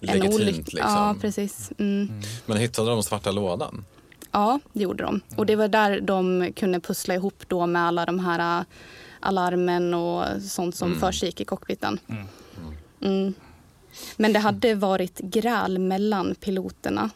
[0.00, 0.58] Legitimt, en olycka.
[0.58, 0.80] Liksom.
[0.80, 1.72] Ja, precis.
[1.78, 2.08] Mm.
[2.08, 2.22] Mm.
[2.46, 3.84] Men hittade de svarta lådan?
[4.30, 5.20] Ja, det gjorde de.
[5.36, 8.64] Och det var där de kunde pussla ihop då med alla de här äh,
[9.20, 11.00] alarmen och sånt som mm.
[11.00, 12.00] försiggick i cockpiten.
[12.08, 12.26] Mm.
[13.00, 13.34] mm.
[14.16, 17.10] Men det hade varit gräl mellan piloterna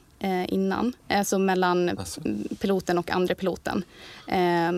[0.49, 0.93] innan.
[1.09, 2.21] Alltså mellan alltså.
[2.59, 3.85] piloten och andra piloten.
[4.27, 4.73] Eh,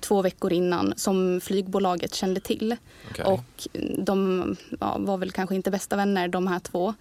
[0.00, 2.76] två veckor innan som flygbolaget kände till.
[3.10, 3.24] Okay.
[3.24, 6.94] Och de ja, var väl kanske inte bästa vänner de här två.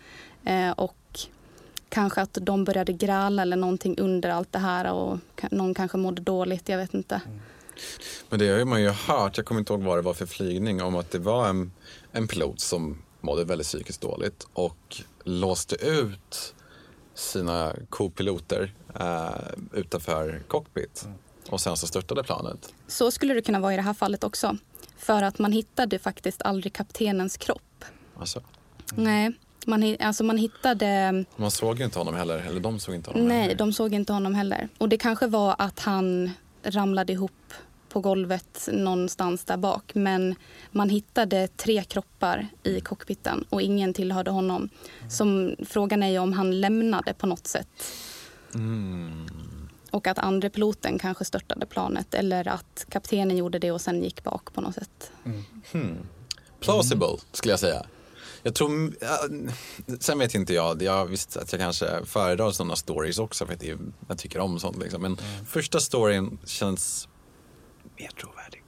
[0.45, 0.95] Eh, och
[1.89, 5.17] kanske att de började gräla eller någonting under allt det här och
[5.51, 7.21] någon kanske mådde dåligt, jag vet inte.
[7.25, 7.39] Mm.
[8.29, 10.81] Men det har man ju hört, jag kommer inte ihåg vad det var för flygning,
[10.81, 11.71] om att det var en,
[12.11, 16.53] en pilot som mådde väldigt psykiskt dåligt och låste ut
[17.19, 19.29] sina kopiloter eh,
[19.73, 21.01] utanför cockpit.
[21.05, 21.17] Mm.
[21.49, 22.73] Och sen så störtade planet.
[22.87, 24.57] Så skulle det kunna vara i det här fallet också.
[24.97, 27.85] För att man hittade faktiskt aldrig kaptenens kropp.
[28.19, 28.39] Alltså.
[28.91, 29.03] Mm.
[29.03, 29.31] Nej,
[29.65, 31.25] man, alltså man hittade...
[31.35, 33.55] Man såg inte honom heller, eller de såg inte honom Nej, heller.
[33.55, 34.69] de såg inte honom heller.
[34.77, 36.31] Och det kanske var att han
[36.63, 37.53] ramlade ihop
[37.89, 39.91] på golvet någonstans där bak.
[39.93, 40.35] Men
[40.71, 44.69] man hittade tre kroppar i cockpiten och ingen tillhörde honom.
[45.09, 47.67] Som, frågan är ju om han lämnade på något sätt.
[48.55, 49.27] Mm.
[49.91, 54.23] Och att andra piloten kanske störtade planet eller att kaptenen gjorde det och sen gick
[54.23, 55.11] bak på något sätt.
[55.25, 55.43] Mm.
[55.71, 55.97] Hmm.
[56.59, 57.85] Plausible skulle jag säga.
[58.43, 58.93] Jag tror,
[59.99, 63.63] sen vet inte jag, jag visste att jag kanske föredrar sådana stories också för att
[64.07, 64.77] jag tycker om sånt.
[64.77, 65.01] Liksom.
[65.01, 65.45] Men mm.
[65.45, 67.08] första storyn känns
[67.99, 68.63] mer trovärdig.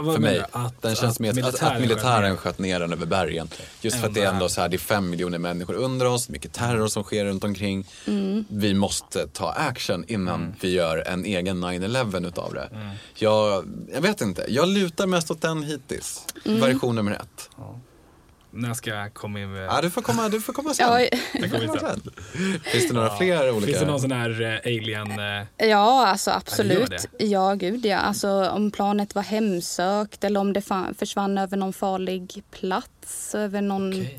[0.00, 0.44] Uh, för mig.
[0.52, 3.48] Att, den känns att, mer, militären att, att militären sköt ner den över bergen.
[3.80, 6.28] Just för att det är ändå så här, det är fem miljoner människor under oss,
[6.28, 7.86] mycket terror som sker runt omkring.
[8.06, 8.44] Mm.
[8.48, 10.54] Vi måste ta action innan mm.
[10.60, 12.68] vi gör en egen 9-11 utav det.
[12.72, 12.88] Mm.
[13.14, 16.26] Jag, jag vet inte, jag lutar mest åt den hittills.
[16.44, 16.60] Mm.
[16.60, 17.50] Version nummer ett.
[17.56, 17.80] Ja.
[18.54, 19.64] När ska jag komma in med...
[19.64, 20.86] Ja, du får komma, du får komma sen.
[20.88, 21.08] Ja.
[21.80, 22.02] sen.
[22.64, 23.16] Finns det några ja.
[23.16, 23.66] fler olika?
[23.66, 25.20] Finns det någon sån här uh, alien...
[25.20, 25.68] Uh...
[25.68, 27.08] Ja, alltså absolut.
[27.18, 27.98] Ja, gud ja.
[27.98, 30.62] Alltså om planet var hemsökt eller om det
[30.98, 33.34] försvann över någon farlig plats.
[33.34, 33.88] Över någon...
[33.88, 34.18] Okay.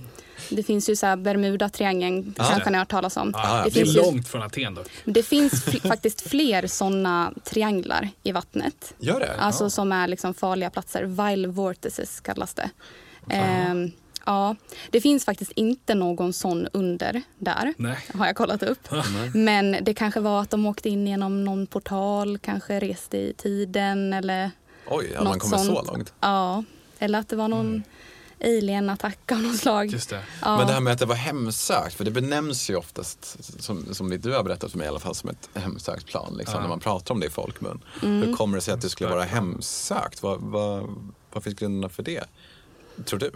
[0.50, 3.34] Det finns ju så här Bermuda-triangeln, ah, kanske ni har hört talas om.
[3.36, 4.84] Ah, det, det är långt ju, från Aten då.
[5.06, 8.94] Det finns faktiskt fler sådana trianglar i vattnet.
[9.00, 9.36] Gör det?
[9.38, 9.70] Alltså ah.
[9.70, 11.04] som är liksom farliga platser.
[11.04, 12.70] Vile vortices kallas det.
[13.72, 13.92] Um,
[14.26, 14.56] Ja,
[14.90, 17.98] det finns faktiskt inte någon sån under där, Nej.
[18.14, 18.88] har jag kollat upp.
[19.34, 24.14] Men det kanske var att de åkte in genom någon portal, kanske reste i tiden
[24.14, 24.52] eller
[24.88, 25.88] Oj, hade man kommit sånt.
[25.88, 26.14] så långt?
[26.20, 26.64] Ja,
[27.00, 27.84] eller att det var någon mm.
[28.44, 29.92] alien-attack av något slag.
[29.92, 30.24] Just det.
[30.42, 30.58] Ja.
[30.58, 34.10] Men det här med att det var hemsökt, för det benämns ju oftast, som, som
[34.10, 36.62] du har berättat för mig i alla fall, som ett hemsökt plan, liksom, ja.
[36.62, 37.82] när man pratar om det i folkmun.
[38.04, 38.22] Mm.
[38.22, 40.24] Hur kommer det sig att det skulle vara hemsökt?
[40.24, 40.90] Vad, vad,
[41.32, 42.24] vad finns grunderna för det,
[43.06, 43.32] tror du?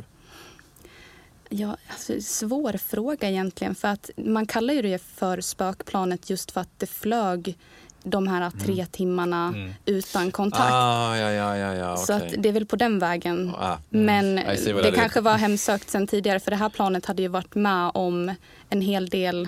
[1.50, 3.76] Ja, alltså, svår fråga egentligen.
[3.76, 7.58] För att man kallar ju det för spökplanet just för att det flög
[8.04, 8.88] de här tre mm.
[8.88, 9.74] timmarna mm.
[9.86, 10.72] utan kontakt.
[10.72, 13.54] Ah, ja, ja, ja, ja, Så att det är väl på den vägen.
[13.58, 14.06] Ah, mm.
[14.06, 17.92] Men det, kanske var hemsökt sen tidigare för det här planet hade ju varit med
[17.94, 18.36] om
[18.70, 19.48] en hel del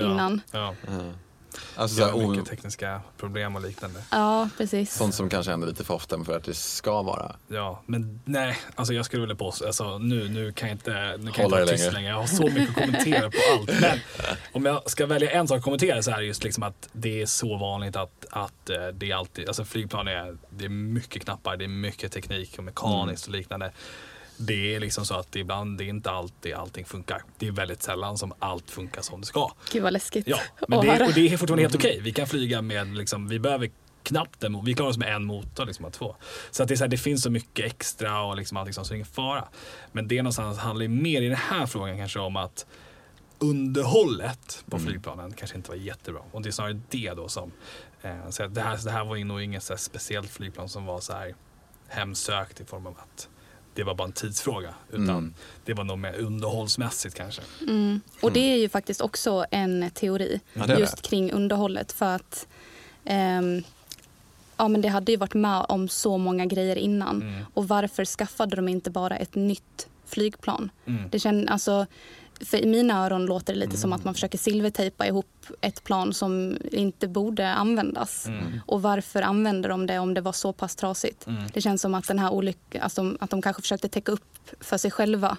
[0.00, 0.40] innan.
[0.50, 1.12] Ja, mm.
[1.76, 4.02] Alltså, ja, mycket tekniska problem och liknande.
[4.10, 4.94] Ja, precis.
[4.94, 7.36] Sånt som kanske händer lite för ofta för att det ska vara.
[7.48, 10.96] Ja, men nej, alltså jag skulle vilja påstå, alltså, nu, nu kan jag inte, nu
[11.16, 12.10] kan jag inte vara tyst längre.
[12.10, 13.80] Jag har så mycket att kommentera på allt.
[13.80, 13.98] Men
[14.52, 17.22] om jag ska välja en sak att kommentera så är det just liksom att det
[17.22, 21.24] är så vanligt att, att eh, det är alltid, alltså flygplan är, det är mycket
[21.24, 23.72] knappar, det är mycket teknik och mekaniskt och liknande
[24.38, 27.22] det är liksom så att ibland det är inte alltid allting funkar.
[27.38, 29.52] Det är väldigt sällan som allt funkar som det ska.
[29.72, 30.26] Gud vad läskigt.
[30.28, 31.90] Ja, men det, och det är fortfarande helt okej.
[31.90, 32.02] Okay.
[32.02, 33.70] Vi kan flyga med, liksom, vi behöver
[34.02, 36.16] knappt en Vi klarar oss med en motor, liksom, av två.
[36.50, 38.86] Så att det, är så här, det finns så mycket extra och liksom allting sånt,
[38.86, 39.48] så det är ingen fara.
[39.92, 42.66] Men det någonstans handlar mer i den här frågan kanske om att
[43.38, 44.88] underhållet på mm.
[44.88, 46.22] flygplanen kanske inte var jättebra.
[46.32, 47.52] Och det är snarare det då som,
[48.02, 51.12] eh, så det, här, det här var nog inget så speciellt flygplan som var så
[51.12, 51.34] här
[51.88, 53.28] hemsökt i form av att
[53.78, 54.74] det var bara en tidsfråga.
[54.90, 55.34] Utan mm.
[55.64, 57.42] det var nog mer underhållsmässigt kanske.
[57.62, 58.00] Mm.
[58.20, 61.92] Och det är ju faktiskt också en teori ja, just kring underhållet.
[61.92, 62.46] För att
[63.04, 63.62] um,
[64.56, 67.22] ja, men det hade ju varit med om så många grejer innan.
[67.22, 67.44] Mm.
[67.54, 70.70] Och varför skaffade de inte bara ett nytt flygplan?
[70.86, 71.10] Mm.
[71.10, 71.86] Det känd, alltså,
[72.40, 73.80] för I mina öron låter det lite mm.
[73.80, 78.26] som att man försöker silvertejpa ihop ett plan som inte borde användas.
[78.26, 78.60] Mm.
[78.66, 81.26] Och varför använder de det om det var så pass trasigt?
[81.26, 81.42] Mm.
[81.54, 84.78] Det känns som att den här olyckan, alltså, att de kanske försökte täcka upp för
[84.78, 85.36] sig själva.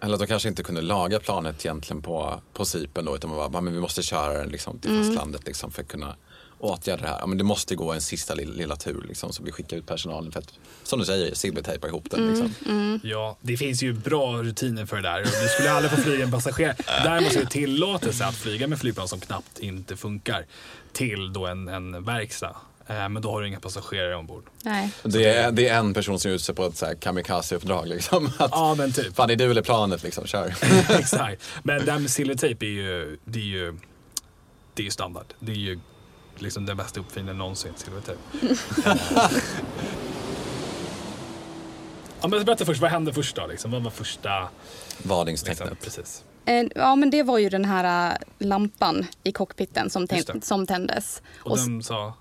[0.00, 3.52] Eller att de kanske inte kunde laga planet egentligen på, på Cypern då, utan man
[3.52, 5.04] bara, men vi måste köra den liksom, till mm.
[5.04, 6.16] fastlandet liksom, för att kunna
[6.60, 7.18] åtgärda det här.
[7.18, 9.86] Ja, men det måste gå en sista lilla, lilla tur liksom, så vi skickar ut
[9.86, 12.20] personalen för att, som du säger, silvertejpa ihop den.
[12.20, 12.54] Mm, liksom.
[12.74, 13.00] Mm.
[13.02, 15.18] Ja, det finns ju bra rutiner för det där.
[15.42, 16.76] Du skulle aldrig få flyga en passagerare.
[17.04, 20.46] Däremot är det tillåtelse att flyga med flygplan som knappt inte funkar
[20.92, 22.56] till då en, en verkstad.
[22.90, 24.44] Eh, men då har du inga passagerare ombord.
[24.62, 24.90] Nej.
[25.02, 27.86] Det, är, det är en person som är ute på ett kamikaze-uppdrag.
[27.86, 28.30] Liksom.
[28.38, 29.16] ja, men typ.
[29.16, 30.02] Fan, är du eller planet?
[30.02, 30.54] Liksom, kör.
[30.88, 31.42] Exakt.
[31.62, 33.78] Men det här med silvertejp är ju, det är ju,
[34.74, 35.26] det är ju standard.
[35.38, 35.78] Det är ju
[36.42, 38.20] liksom den bästa uppfinningen någonsin, silvertejp.
[42.20, 43.46] ja, men berätta först, vad hände först då?
[43.46, 43.70] Liksom?
[43.70, 44.48] Vad var första...
[45.02, 45.70] Varningstecknet.
[45.70, 46.24] Liksom, precis.
[46.44, 50.06] Eh, ja, men det var ju den här äh, lampan i cockpiten som,
[50.42, 51.22] som tändes.
[51.38, 52.14] Och, och den sa?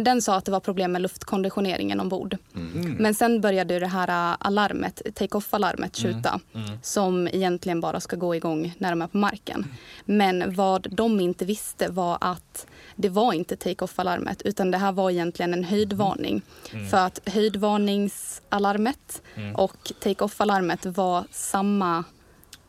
[0.00, 2.36] Den sa att det var problem med luftkonditioneringen ombord.
[2.54, 2.92] Mm.
[2.92, 6.66] Men sen började det här äh, alarmet, take-off-alarmet tjuta mm.
[6.66, 6.78] Mm.
[6.82, 9.66] som egentligen bara ska gå igång när de är på marken.
[10.04, 15.10] Men vad de inte visste var att det var inte take-off-alarmet utan det här var
[15.10, 16.42] egentligen en höjdvarning.
[16.72, 16.88] Mm.
[16.88, 19.54] För att höjdvarningsalarmet mm.
[19.54, 22.04] och take-off-alarmet var samma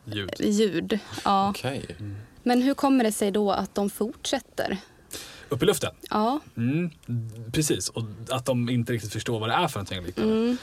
[0.04, 0.30] ljud.
[0.40, 0.98] ljud.
[1.24, 1.50] Ja.
[1.50, 1.82] Okay.
[2.42, 4.78] Men hur kommer det sig då att de fortsätter?
[5.52, 5.90] Upp i luften?
[6.10, 6.40] Ja.
[6.56, 6.90] Mm,
[7.52, 10.34] precis, och att de inte riktigt förstår vad det är för någonting liknande.
[10.34, 10.56] Mm.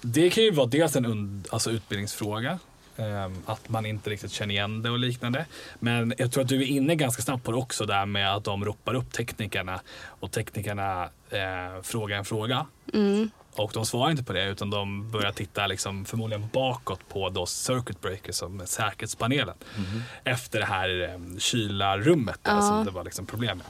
[0.00, 2.58] Det kan ju vara dels en alltså utbildningsfråga.
[2.96, 5.46] Um, att man inte riktigt känner igen det och liknande.
[5.78, 8.44] Men jag tror att du är inne ganska snabbt på det också där med att
[8.44, 9.80] de ropar upp teknikerna
[10.20, 12.66] och teknikerna eh, frågar en fråga.
[12.94, 13.30] Mm.
[13.54, 17.46] Och de svarar inte på det utan de börjar titta liksom förmodligen bakåt på då
[17.46, 19.56] circuit breakers som säkerhetspanelen.
[19.76, 20.02] Mm.
[20.24, 22.62] Efter det här eh, kyla rummet där ja.
[22.62, 23.66] som det var liksom problem med.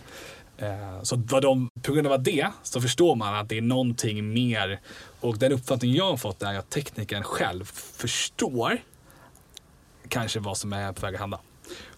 [0.58, 4.32] Eh, så vad de, på grund av det så förstår man att det är någonting
[4.32, 4.80] mer.
[5.20, 8.82] Och den uppfattning jag har fått är att teknikern själv förstår
[10.08, 11.40] kanske vad som är på väg att hända.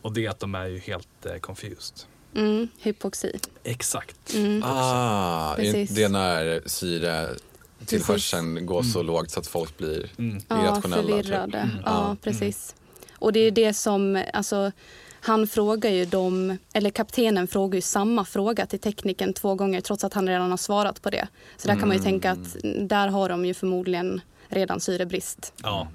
[0.03, 1.97] Och det är att de är ju helt eh, confused.
[2.35, 3.39] Mm, hypoxi.
[3.65, 4.35] Exakt.
[4.35, 4.63] Mm.
[4.65, 5.91] Ah, Precis.
[5.91, 9.07] det är när syretillförseln går så mm.
[9.07, 10.37] lågt så att folk blir mm.
[10.37, 10.63] irrationella.
[10.63, 11.27] Ja, typ.
[11.27, 11.59] förvirrade.
[11.59, 11.77] Mm.
[11.85, 12.75] Ja, precis.
[13.15, 14.73] Och det är det som, alltså
[15.21, 20.05] han frågar ju dem, eller kaptenen frågar ju samma fråga till tekniken två gånger trots
[20.05, 21.29] att han redan har svarat på det.
[21.57, 22.57] Så där kan man ju tänka att
[22.89, 25.53] där har de ju förmodligen redan syrebrist.
[25.63, 25.89] Ja,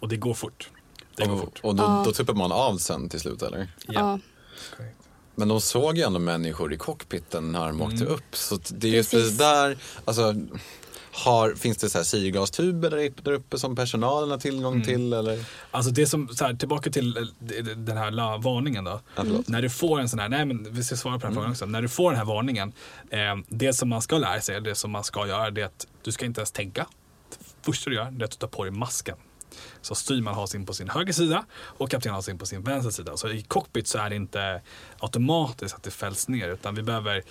[0.00, 0.70] och det går fort.
[1.16, 1.60] Det går fort.
[1.62, 2.02] Och då, ja.
[2.06, 3.68] då tuppar man av sen till slut eller?
[3.86, 3.92] Ja.
[3.94, 4.18] ja.
[5.34, 8.14] Men de såg ju ändå människor i cockpiten när de åkte mm.
[8.14, 8.36] upp.
[8.36, 10.34] Så det är just det där, alltså
[11.16, 14.86] har, finns det så här syrgastuber där, där uppe som personalen har tillgång mm.
[14.86, 15.12] till?
[15.12, 15.44] Eller?
[15.70, 19.00] Alltså det som, så här, tillbaka till eh, den här varningen då.
[19.16, 19.44] Mm.
[19.46, 21.34] När du får en sån här, nej men vi ska svara på den här mm.
[21.34, 21.66] frågan också.
[21.66, 22.72] När du får den här varningen,
[23.10, 25.86] eh, det som man ska lära sig, det som man ska göra, det är att
[26.02, 26.86] du ska inte ens tänka.
[27.30, 29.16] Det första du gör, det är att du tar på dig masken.
[29.80, 32.92] Så styrman har sin på sin höger sida och kaptenen har sin på sin vänstra
[32.92, 33.16] sida.
[33.16, 34.60] Så i cockpit så är det inte
[34.98, 37.22] automatiskt att det fälls ner utan vi behöver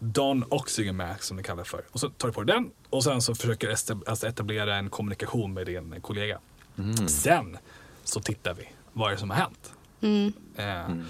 [0.00, 1.84] Don Oxygen Max som det kallas för.
[1.90, 4.90] Och så tar du på dig den och sen så försöker du alltså etablera en
[4.90, 6.38] kommunikation med din kollega.
[6.78, 7.08] Mm.
[7.08, 7.58] Sen
[8.04, 9.72] så tittar vi vad är det som har hänt.
[10.00, 10.32] Mm.
[10.56, 11.06] Eh, mm.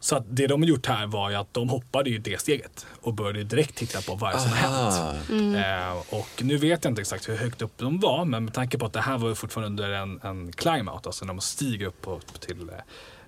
[0.00, 2.86] Så att det de har gjort här var ju att de hoppade ju det steget
[3.00, 5.30] och började direkt titta på vad som har hänt.
[5.30, 5.54] Mm.
[5.54, 8.78] Eh, och nu vet jag inte exakt hur högt upp de var men med tanke
[8.78, 12.02] på att det här var fortfarande under en, en climb-out, alltså när de stiger upp
[12.02, 12.70] på, till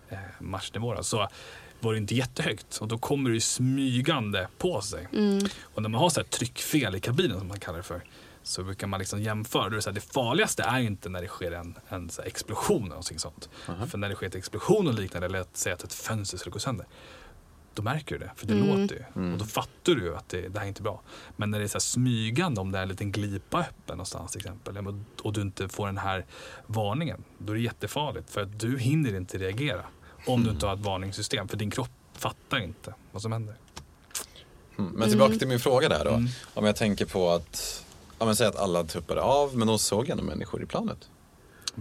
[0.09, 1.03] eh, marschnivå.
[1.03, 1.29] Så
[1.81, 5.09] var det inte jättehögt och då kommer det smygande på sig.
[5.13, 5.45] Mm.
[5.63, 8.03] Och när man har så tryckfel i kabinen som man kallar det för
[8.43, 9.69] så brukar man liksom jämföra.
[9.69, 12.89] Det, så här, det farligaste är inte när det sker en, en så explosion eller
[12.89, 13.49] någonting sånt.
[13.67, 13.87] -huh.
[13.87, 16.53] För när det sker en explosion och liknande, eller att säga att ett fönster skulle
[16.53, 16.87] gå sönder.
[17.75, 18.69] Då märker du det, för det mm.
[18.69, 19.05] låter ju.
[19.17, 19.33] Mm.
[19.33, 21.03] Och då fattar du att det, det här är inte bra.
[21.37, 24.41] Men när det är så smygande, om det är en liten glipa öppen någonstans till
[24.41, 24.95] exempel.
[25.23, 26.27] Och du inte får den här
[26.67, 27.25] varningen.
[27.39, 28.31] Då är det jättefarligt.
[28.31, 29.85] För att du hinner inte reagera.
[30.27, 30.45] Om mm.
[30.45, 31.49] du inte har ett varningssystem.
[31.49, 33.55] För din kropp fattar inte vad som händer.
[34.79, 34.93] Mm.
[34.93, 36.11] Men tillbaka till min fråga där då.
[36.11, 36.29] Mm.
[36.55, 37.85] Om jag tänker på att
[38.19, 41.09] ja, men säg att alla tuppade av men de såg ändå människor i planet.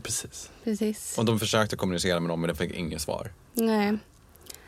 [0.04, 0.52] Precis.
[0.64, 1.18] Precis.
[1.18, 3.34] Och de försökte kommunicera med dem men de fick inget svar.
[3.54, 3.98] Nej.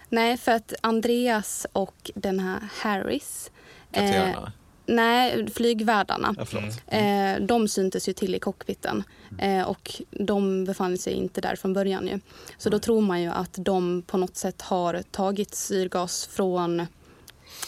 [0.09, 3.51] Nej, för att Andreas och den här Harris.
[3.91, 4.53] Kaptenerna?
[4.91, 6.35] Eh, Nej, flygvärdarna.
[6.37, 9.03] Ja, eh, de syntes ju till i cockpiten
[9.39, 12.07] eh, och de befann sig inte där från början.
[12.07, 12.19] Ju.
[12.57, 16.87] Så då tror man ju att de på något sätt har tagit syrgas från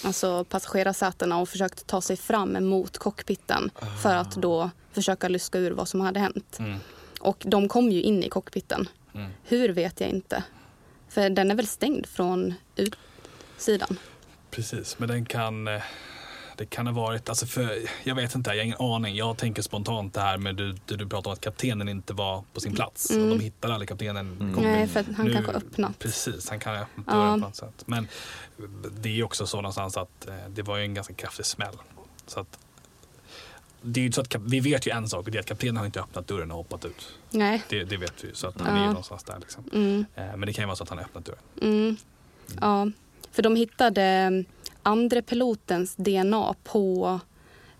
[0.03, 5.71] alltså passagerarsätena och försökt ta sig fram mot cockpiten för att då försöka luska ur
[5.71, 6.57] vad som hade hänt.
[6.59, 6.79] Mm.
[7.19, 8.89] Och de kom ju in i cockpiten.
[9.13, 9.31] Mm.
[9.43, 10.43] Hur vet jag inte.
[11.09, 13.97] För den är väl stängd från utsidan.
[14.51, 15.67] Precis, men den kan...
[16.57, 19.15] Det kan ha varit, alltså för, jag vet inte, jag har ingen aning.
[19.15, 22.43] Jag tänker spontant det här med du, du, du pratar om att kaptenen inte var
[22.53, 23.09] på sin plats.
[23.09, 24.37] Och de hittade aldrig kaptenen.
[24.41, 24.51] Mm.
[24.63, 25.99] Nej, för att han Nu- kanske öppnat.
[25.99, 27.31] Precis, han kan ha öppnat Ja.
[27.31, 27.83] på något sätt.
[27.85, 28.07] Men
[29.01, 31.75] det är ju också så någonstans att eh, det var ju en ganska kraftig smäll.
[32.27, 32.59] Så att,
[33.81, 35.77] det är ju så att vi vet ju en sak och det är att kaptenen
[35.77, 37.09] har inte öppnat dörren och hoppat ut.
[37.29, 37.63] Nej.
[37.69, 38.33] Det, det vet vi ju.
[38.33, 38.87] Så att han är ju Ja.
[38.87, 39.39] någonstans där.
[39.39, 39.63] Liksom.
[39.73, 40.05] Mm.
[40.15, 41.39] Eh, Men det kan ju vara så att han har öppnat dörren.
[41.61, 41.97] Mm.
[42.61, 42.87] Ja,
[43.31, 44.43] för de hittade
[44.83, 47.19] andra pilotens DNA på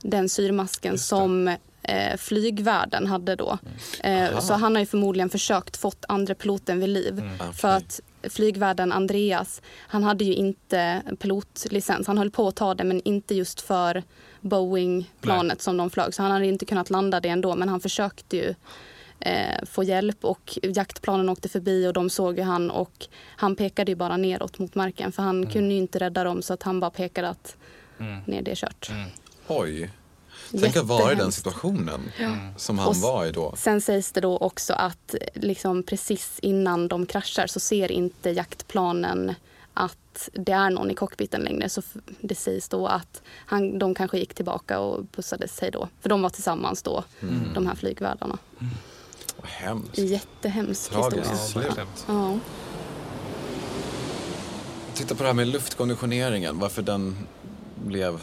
[0.01, 1.47] den syrmasken som
[1.83, 3.57] eh, flygvärden hade då.
[4.03, 7.19] Eh, så han har ju förmodligen försökt fått andra piloten vid liv.
[7.19, 7.53] Mm.
[7.53, 12.07] För att flygvärden Andreas, han hade ju inte pilotlicens.
[12.07, 14.03] Han höll på att ta det men inte just för
[14.41, 16.13] Boeing-planet som de flög.
[16.13, 18.53] Så han hade inte kunnat landa det ändå men han försökte ju
[19.25, 23.91] eh, få hjälp och jaktplanen åkte förbi och de såg ju han och han pekade
[23.91, 26.79] ju bara neråt mot marken för han kunde ju inte rädda dem så att han
[26.79, 27.55] bara pekade att
[27.99, 28.19] Mm.
[28.25, 28.91] ner det är kört.
[29.47, 29.89] Oj.
[30.61, 32.11] Tänk att vara i den situationen
[32.57, 33.53] som han Och var i då.
[33.57, 39.33] Sen sägs det då också att liksom precis innan de kraschar så ser inte jaktplanen
[39.73, 41.69] att det är någon i cockpiten längre.
[41.69, 41.81] Så
[42.19, 45.89] det sägs då att han, de kanske gick tillbaka och bussade sig då.
[46.01, 47.03] För de var tillsammans då,
[47.53, 48.37] de här flygvärdarna.
[48.59, 48.69] Vad
[49.43, 49.97] hemskt.
[49.97, 51.31] Jättehemsk Tragiskt.
[51.31, 51.73] historia.
[51.77, 51.85] Ja.
[52.07, 52.39] Ja.
[54.93, 57.27] Titta på det här med luftkonditioneringen, varför den
[57.75, 58.21] blev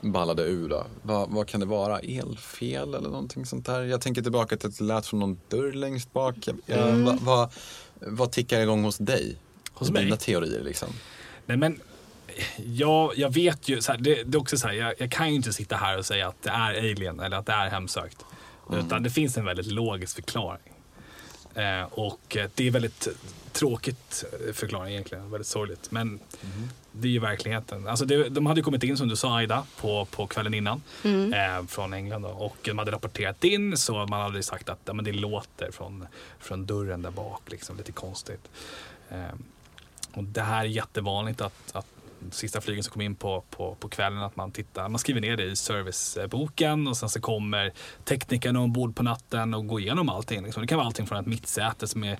[0.00, 0.86] ballade ur då.
[1.02, 1.98] Vad, vad kan det vara?
[1.98, 3.82] Elfel eller någonting sånt där?
[3.82, 6.36] Jag tänker tillbaka till att det lät från någon dörr längst bak.
[6.66, 7.52] Ja, vad, vad,
[8.00, 9.36] vad tickar igång hos dig?
[9.72, 10.04] Hos mig?
[10.04, 10.88] Dina teorier liksom.
[11.46, 11.80] Nej men,
[12.56, 15.28] jag, jag vet ju, så här, det, det är också så här, jag, jag kan
[15.28, 18.24] ju inte sitta här och säga att det är alien eller att det är hemsökt.
[18.72, 20.72] Utan det finns en väldigt logisk förklaring.
[21.54, 23.08] Eh, och eh, det är väldigt
[23.52, 25.90] tråkigt eh, förklaring egentligen, väldigt sorgligt.
[25.90, 26.20] Men
[26.92, 27.88] det är ju verkligheten.
[27.88, 30.82] Alltså det, de hade ju kommit in som du sa Aida på, på kvällen innan
[31.04, 34.92] eh, från England då, och de hade rapporterat in så man hade sagt att ja,
[34.92, 36.06] men det låter från,
[36.38, 38.48] från dörren där bak, liksom, lite konstigt.
[39.10, 39.34] Eh,
[40.14, 41.86] och det här är jättevanligt att, att
[42.30, 45.36] sista flygen som kommer in på, på, på kvällen att man tittar, man skriver ner
[45.36, 47.72] det i serviceboken och sen så kommer
[48.04, 50.42] teknikerna ombord på natten och går igenom allting.
[50.44, 50.60] Liksom.
[50.60, 52.18] Det kan vara allting från ett mittsäte som är,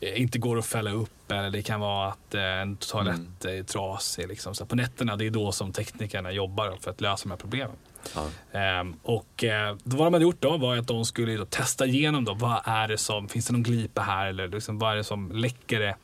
[0.00, 3.62] eh, inte går att fälla upp eller det kan vara att eh, en toalett är
[3.62, 4.28] trasig.
[4.28, 4.54] Liksom.
[4.54, 7.76] Så på nätterna det är då som teknikerna jobbar för att lösa de här problemen.
[8.14, 8.58] Ja.
[8.58, 11.86] Ehm, och eh, då vad de hade gjort då var att de skulle då testa
[11.86, 14.96] igenom då, vad är det som, finns det någon glipa här eller liksom, vad är
[14.96, 15.96] det som läcker det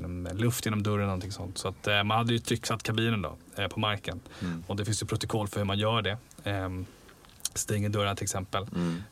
[0.00, 1.58] genom luft genom dörren eller någonting sånt.
[1.58, 4.20] Så att eh, man hade ju trycksatt kabinen då eh, på marken.
[4.66, 6.18] Och det finns ju protokoll för hur man gör det.
[6.44, 6.86] Ehm,
[7.54, 8.66] stänger dörren till exempel.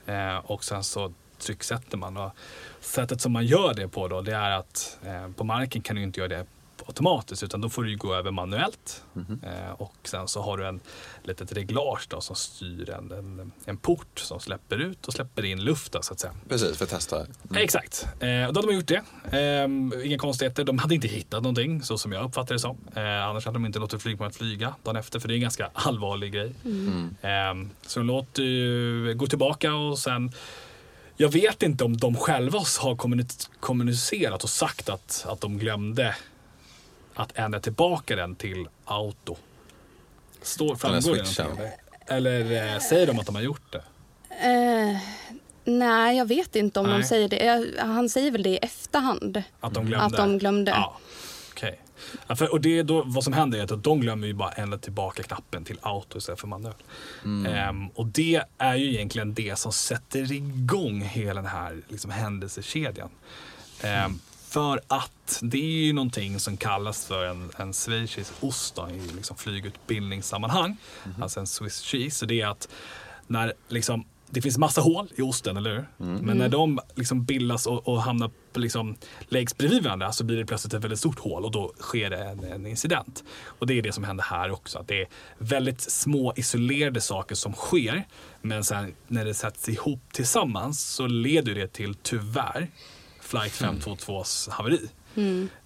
[0.07, 2.17] Eh, och sen så trycksätter man.
[2.17, 2.31] Och
[2.81, 6.03] sättet som man gör det på då, det är att eh, på marken kan du
[6.03, 6.47] inte göra det
[6.89, 9.05] automatiskt utan då får du ju gå över manuellt.
[9.43, 10.81] Eh, och sen så har du en
[11.23, 15.65] litet reglage då, som styr en, en, en port som släpper ut och släpper in
[15.65, 16.33] luft då, så att säga.
[16.49, 17.21] Precis, för att testa.
[17.21, 18.07] Eh, Exakt.
[18.21, 19.03] Eh, och då hade de gjort det.
[19.39, 20.65] Eh, inga konstigheter.
[20.65, 22.77] De hade inte hittat någonting så som jag uppfattade det som.
[22.95, 25.71] Eh, annars hade de inte låtit flygplanet flyga dagen efter för det är en ganska
[25.73, 26.55] allvarlig grej.
[27.23, 27.55] Eh,
[27.87, 30.33] så de låter ju gå tillbaka och sen
[31.21, 36.17] jag vet inte om de själva har kommuni- kommunicerat och sagt att, att de glömde
[37.19, 39.37] att ändra tillbaka den till auto.
[40.43, 41.69] Står, framgår det någonting?
[42.07, 43.83] Eller, eh, säger de att de har gjort det?
[44.29, 44.97] Eh,
[45.65, 46.99] nej, jag vet inte om Nej.
[46.99, 47.81] de säger det.
[47.81, 49.43] Han säger väl det i efterhand.
[49.61, 50.07] Att de glömde?
[50.07, 50.71] Att de glömde.
[50.71, 50.99] Ja,
[51.51, 51.81] okej.
[52.27, 54.53] Ja, för, och det är då, vad som händer är att de glömmer ju bara
[54.53, 56.75] ändra tillbaka knappen till auto istället för manuell.
[57.49, 63.11] Ehm, och det är ju egentligen det som sätter igång hela den här liksom, händelsekedjan.
[63.83, 68.89] Ehm, För att det är ju någonting som kallas för en, en schweizisk ost då,
[68.91, 70.77] i liksom flygutbildningssammanhang.
[71.21, 72.19] Alltså en Swiss cheese.
[72.19, 72.69] Så det är att
[73.27, 75.87] när liksom, det finns massa hål i osten, eller hur?
[76.23, 78.97] Men när de liksom bildas och, och hamnar liksom,
[79.29, 82.25] läggs bredvid varandra så blir det plötsligt ett väldigt stort hål och då sker det
[82.25, 83.25] en, en incident.
[83.45, 84.79] Och det är det som händer här också.
[84.79, 85.09] Att det är
[85.39, 88.07] väldigt små isolerade saker som sker.
[88.43, 92.69] Men sen när det sätts ihop tillsammans så leder det till, tyvärr,
[93.29, 94.89] flight 522s haveri.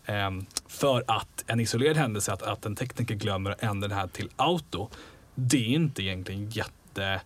[0.06, 4.06] Ehm, för att en isolerad händelse, att, att en tekniker glömmer att ändra det här
[4.06, 4.88] till auto,
[5.34, 7.20] det är inte egentligen jätte...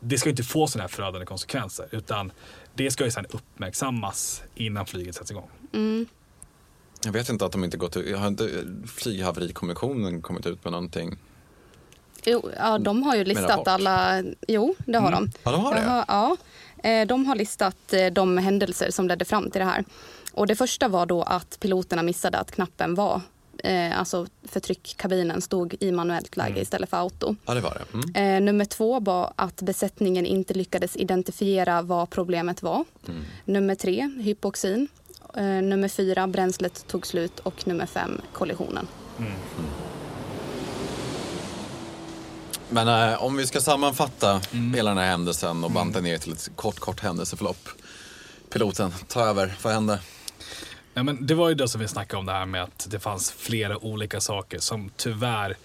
[0.00, 2.32] Det ska inte få sådana här förödande konsekvenser utan
[2.74, 5.50] det ska ju sedan uppmärksammas innan flyget sätts igång.
[5.72, 6.06] Mm.
[7.04, 11.18] Jag vet inte att de inte gått ut, har inte flyghaverikommissionen kommit ut med någonting?
[12.24, 15.24] Jo, ja, de har ju listat alla, jo det har mm.
[15.24, 15.38] de.
[15.42, 15.80] Ja, de har det?
[15.80, 16.36] Har, ja,
[17.06, 19.84] de har listat eh, de händelser som ledde fram till det här.
[20.32, 23.20] Och det första var då att piloterna missade att knappen var
[23.64, 26.62] eh, alltså för tryckkabinen stod i manuellt läge mm.
[26.62, 27.36] istället för auto.
[27.46, 27.98] Ja, det var det.
[27.98, 28.36] Mm.
[28.36, 32.84] Eh, nummer två var att besättningen inte lyckades identifiera vad problemet var.
[33.08, 33.22] Mm.
[33.44, 34.88] Nummer tre, hypoxin.
[35.34, 38.86] Eh, nummer fyra, bränslet tog slut och nummer fem, kollisionen.
[42.70, 42.86] Mm.
[42.86, 44.74] Men äh, om vi ska sammanfatta mm.
[44.74, 47.68] hela den här händelsen och banta ner till ett kort, kort händelseförlopp.
[48.50, 49.54] Piloten, ta över.
[49.62, 50.00] Vad hände?
[50.94, 52.98] Ja, men det var ju det som vi snackade om det här med att det
[52.98, 55.56] fanns flera olika saker som tyvärr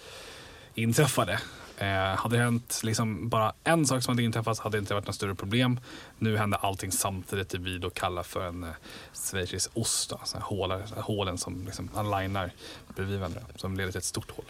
[0.76, 1.40] inträffade.
[1.78, 5.08] Eh, hade det hänt liksom bara en sak som hade inträffat hade det inte varit
[5.08, 5.80] något större problem.
[6.20, 8.70] Nu hände allting samtidigt det vi då kallar för en eh,
[9.14, 10.10] schweizisk ost.
[10.10, 12.52] Då, hålar, hålen som liksom alignar
[12.96, 14.46] bredvid varandra som leder till ett stort hål.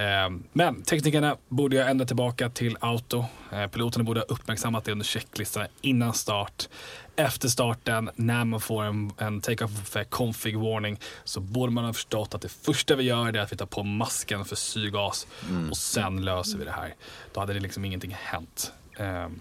[0.00, 3.24] Eh, men teknikerna borde ju ändra tillbaka till auto.
[3.52, 6.68] Eh, piloterna borde ha uppmärksammat det under checklistorna innan start
[7.16, 12.34] efter starten, när man får en, en take-off config warning, så borde man ha förstått
[12.34, 15.70] att det första vi gör är att vi tar på masken för syrgas mm.
[15.70, 16.94] och sen löser vi det här.
[17.34, 18.72] Då hade det liksom ingenting hänt.
[18.98, 19.40] Um,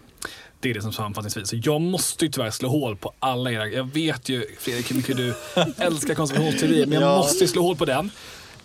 [0.59, 1.49] det är det som sammanfattningsvis.
[1.49, 3.67] Så jag måste ju tyvärr slå hål på alla era...
[3.67, 5.33] Jag vet ju Fredrik hur mycket du
[5.77, 7.17] älskar konspirationsteorier, men jag ja.
[7.17, 8.11] måste slå hål på den.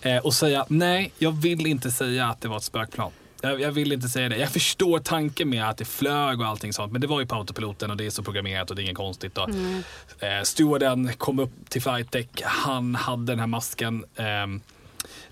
[0.05, 3.11] Eh, och säga nej, jag vill inte säga att det var ett spökplan.
[3.41, 4.37] Jag, jag, vill inte säga det.
[4.37, 6.93] Jag förstår tanken med att det flög och allting sånt.
[6.93, 8.97] Men det var ju på autopiloten och det är så programmerat och det är inget
[8.97, 9.39] konstigt.
[9.39, 9.83] Och, mm.
[10.19, 12.43] eh, stewarden kom upp till flight deck.
[12.45, 14.05] Han hade den här masken.
[14.17, 14.47] Eh,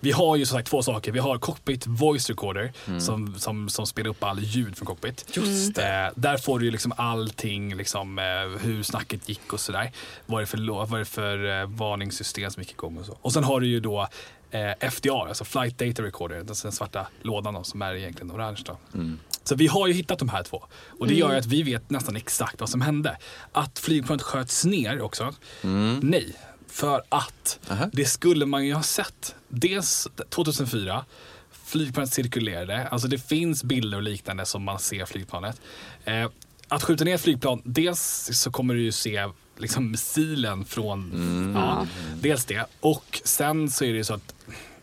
[0.01, 1.12] vi har ju som sagt två saker.
[1.12, 3.01] Vi har cockpit voice recorder mm.
[3.01, 5.37] som, som, som spelar upp all ljud från cockpit.
[5.37, 6.07] Just det.
[6.07, 8.25] Eh, där får du ju liksom allting, liksom, eh,
[8.62, 9.93] hur snacket gick och sådär.
[10.27, 13.18] Vad är det för, vad är det för eh, varningssystem som gick igång och så.
[13.23, 14.09] Och sen har du ju då
[14.53, 18.64] eh, FDR, alltså Flight Data Recorder, den svarta lådan då, som är egentligen orange.
[18.94, 19.18] Mm.
[19.44, 20.64] Så vi har ju hittat de här två.
[20.98, 21.28] Och det mm.
[21.28, 23.18] gör att vi vet nästan exakt vad som hände.
[23.53, 26.00] Att flygplanet sköts ner också, mm.
[26.03, 26.36] nej.
[26.68, 27.90] För att Aha.
[27.92, 29.34] det skulle man ju ha sett.
[29.48, 31.05] Dels 2004,
[31.50, 32.88] flygplanet cirkulerade.
[32.88, 35.61] Alltså det finns bilder och liknande som man ser flygplanet.
[36.05, 36.28] Eh,
[36.68, 41.57] att skjuta ner ett flygplan, dels så kommer du ju se liksom missilen från, mm.
[41.57, 41.86] ja,
[42.20, 42.66] dels det.
[42.80, 44.34] Och sen så är det ju så att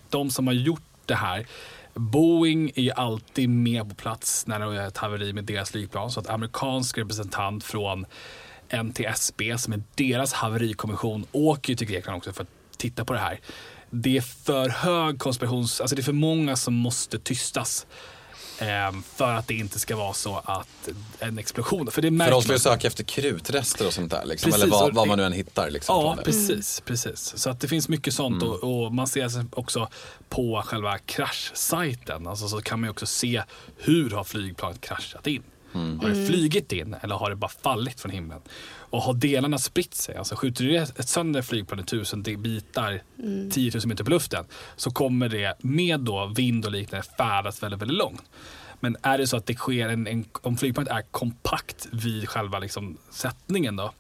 [0.10, 1.48] de som har gjort det här
[1.94, 6.12] Boeing är ju alltid med på plats när det är ett haveri med deras flygplan.
[6.12, 8.06] Så att amerikansk representant från
[8.84, 13.40] NTSB, som är deras haverikommission, åker till Grekland också för att titta på det här.
[13.90, 15.82] Det är för hög konspirations...
[15.82, 17.88] Alltså det är för många som måste tystas.
[18.60, 20.90] Ehm, för att det inte ska vara så att
[21.20, 21.92] en explosion...
[21.92, 24.26] För, det för de ju söka efter krutrester och sånt där.
[24.26, 25.70] Liksom, eller vad, vad, man nu än hittar.
[25.70, 27.34] Liksom, ja, precis, precis.
[27.38, 28.44] Så att det finns mycket sånt.
[28.44, 28.54] Mm.
[28.54, 29.90] Och, och, man ser också
[30.30, 32.28] på själva kraschsajten.
[32.28, 33.44] Alltså, så kan man också se
[33.78, 35.44] hur har flygplanet kraschat in.
[35.74, 36.00] Mm.
[36.00, 38.40] Har det flygit in eller har det bara fallit från himlen?
[38.92, 43.52] Och har delarna spritt sig, alltså skjuter du ett sönder flygplan i tusen bitar, mm.
[43.52, 44.46] 10 000 meter på luften,
[44.76, 48.24] så kommer det med då vind och liknande färdas väldigt, väldigt långt.
[48.80, 52.60] Men är det så att det sker en, en om flygplanet är kompakt vid själva
[52.60, 53.92] liksom sättningen då,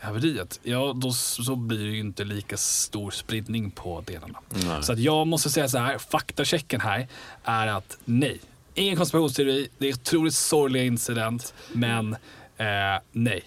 [0.00, 4.38] haveriet, ja då så blir det ju inte lika stor spridning på delarna.
[4.48, 4.82] Nej.
[4.82, 7.08] Så att jag måste säga så här, faktachecken här
[7.44, 8.40] är att nej,
[8.76, 12.12] ingen konspirationsteori, det är otroligt sorglig incident, men
[12.56, 12.66] eh,
[13.12, 13.42] nej.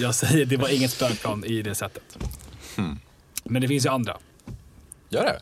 [0.00, 2.18] Jag säger det var inget spökplan i det sättet.
[2.76, 2.98] Hmm.
[3.44, 4.18] Men det finns ju andra.
[5.08, 5.40] Gör det?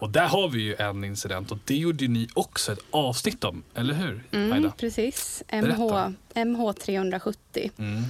[0.00, 3.62] Och där har vi ju en incident och det gjorde ni också ett avsnitt om,
[3.74, 4.22] eller hur?
[4.32, 7.70] Mm, precis, MH, MH 370.
[7.78, 8.04] Mm.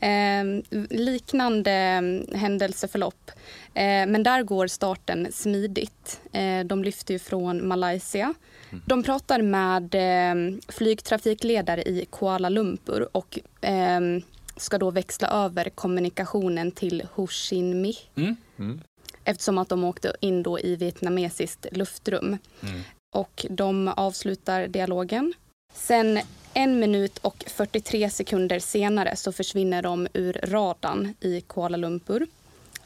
[0.00, 3.30] Eh, liknande mm, händelseförlopp.
[3.74, 6.20] Eh, men där går starten smidigt.
[6.32, 8.34] Eh, de lyfter ju från Malaysia.
[8.76, 8.82] Mm.
[8.86, 14.22] De pratar med eh, flygtrafikledare i Kuala Lumpur och ehm,
[14.56, 17.98] ska då växla över kommunikationen till Ho Chi Minh.
[18.16, 18.36] Mm.
[18.58, 18.80] Mm.
[19.24, 22.26] Eftersom att de åkte in då i vietnamesiskt luftrum.
[22.26, 22.80] Mm.
[23.14, 25.34] Och de avslutar dialogen.
[25.74, 26.20] Sen
[26.54, 32.26] en minut och 43 sekunder senare så försvinner de ur radarn i Kuala Lumpur.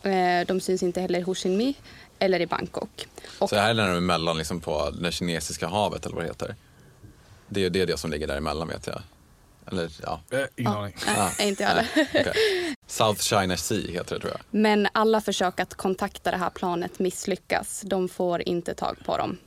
[0.03, 1.75] Eh, de syns inte heller i Ho Chi Minh
[2.21, 3.07] eller i Bangkok.
[3.39, 6.55] Och, så här är de emellan liksom på det kinesiska havet eller vad det heter?
[7.49, 9.03] Det är det, det som ligger däremellan vet jag.
[9.67, 10.21] Eller ja.
[10.31, 10.95] Äh, ingen aning.
[11.39, 11.89] Äh, inte jag heller.
[12.21, 12.33] okay.
[12.87, 14.41] South China Sea heter det tror jag.
[14.51, 17.83] Men alla försök att kontakta det här planet misslyckas.
[17.87, 19.39] De får inte tag på dem.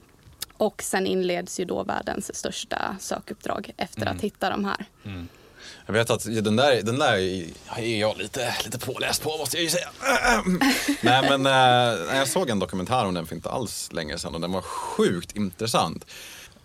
[0.58, 4.16] Och sen inleds ju då världens största sökuppdrag efter mm.
[4.16, 4.86] att hitta de här.
[5.06, 5.28] Mm.
[5.86, 7.14] Jag vet att den där, den där
[7.78, 9.90] är jag lite, lite påläst på måste jag ju säga.
[11.02, 14.42] Nej men äh, jag såg en dokumentär om den för inte alls länge sedan och
[14.42, 16.06] den var sjukt intressant.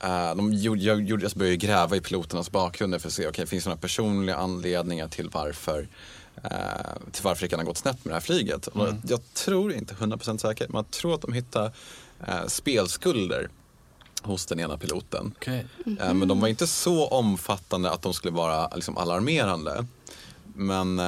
[0.05, 3.47] Uh, de gjorde, jag, gjorde, jag började gräva i piloternas bakgrunder för att se, okay,
[3.47, 5.89] finns det några personliga anledningar till varför
[6.45, 8.75] uh, till varför det kan ha gått snett med det här flyget.
[8.75, 8.97] Mm.
[9.09, 11.73] Jag, tror, inte 100% säker, men jag tror att de hittade
[12.29, 13.49] uh, spelskulder
[14.29, 15.33] hos den ena piloten.
[15.37, 15.65] Okay.
[15.87, 16.15] Mm -hmm.
[16.15, 19.87] Men de var inte så omfattande att de skulle vara liksom, alarmerande.
[20.55, 21.01] Men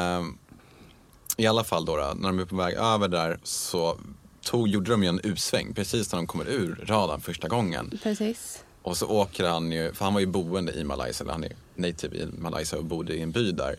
[1.37, 3.99] i alla fall då, då, när de är på väg över där så
[4.43, 7.99] tog, gjorde de ju en U-sväng precis när de kommer ur radarn första gången.
[8.03, 8.65] Precis.
[8.83, 11.53] Och så åker han ju, för han var ju boende i Malaysia, eller han är
[11.75, 13.77] native i Malaysia och bodde i en by där.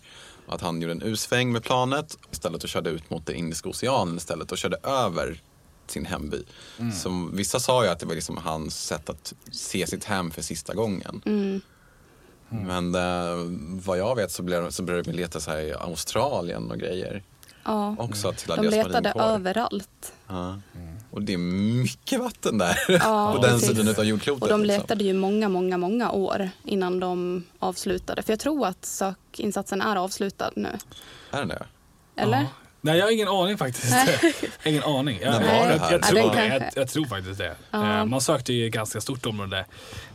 [0.47, 4.17] Att han gjorde en U-sväng med planet istället och körde ut mot den Indiska oceanen
[4.17, 5.41] istället och körde över
[5.87, 6.43] sin hemby.
[6.79, 6.91] Mm.
[6.91, 10.41] Som, vissa sa ju att det var liksom hans sätt att se sitt hem för
[10.41, 11.21] sista gången.
[11.25, 11.61] Mm.
[12.51, 12.91] Mm.
[12.91, 13.45] Men eh,
[13.85, 17.23] vad jag vet så, blev, så började de leta sig i Australien och grejer.
[17.63, 20.13] Ja, också till de letade överallt.
[20.27, 20.59] Ja.
[21.11, 24.43] Och det är mycket vatten där ja, på den sidan av jordklotet.
[24.43, 24.81] Och de liksom.
[24.81, 28.23] letade ju många, många, många år innan de avslutade.
[28.23, 30.69] För jag tror att sökinsatsen är avslutad nu.
[31.31, 31.65] Är den det?
[32.15, 32.47] Eller?
[32.81, 33.93] Nej, jag har ingen aning faktiskt.
[34.63, 35.19] ingen aning.
[35.21, 37.55] Jag, jag, jag, jag tror, jag, jag, tror faktiskt det.
[37.73, 38.05] Uh.
[38.05, 39.65] Man sökte ju ett ganska stort område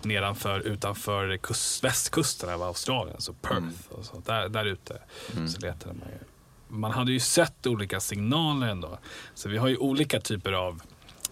[0.03, 3.75] nedanför, utanför kust, västkusten av Australien, så Perth mm.
[3.89, 4.23] och så.
[4.27, 4.99] Där, där ute
[5.37, 5.49] mm.
[5.49, 6.27] så letade man ju
[6.69, 8.99] man hade ju sett olika signaler ändå.
[9.35, 10.83] Så vi har ju olika typer av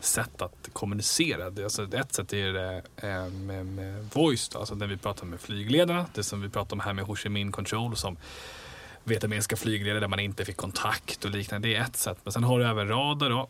[0.00, 1.64] sätt att kommunicera.
[1.64, 5.40] Alltså ett sätt är det eh, med, med voice, då, alltså när vi pratar med
[5.40, 6.06] flygledarna.
[6.14, 8.16] Det som vi pratar om här med Ho Chi Minh Control som
[9.04, 11.68] vietnamesiska flygledare där man inte fick kontakt och liknande.
[11.68, 12.18] Det är ett sätt.
[12.24, 13.48] Men sen har du även radar då.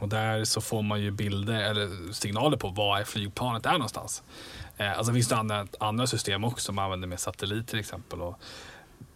[0.00, 4.22] Och där så får man ju bilder eller signaler på var flygplanet är någonstans.
[4.76, 8.20] Eh, alltså finns det andra, andra system också som använder med satellit till exempel.
[8.20, 8.40] Och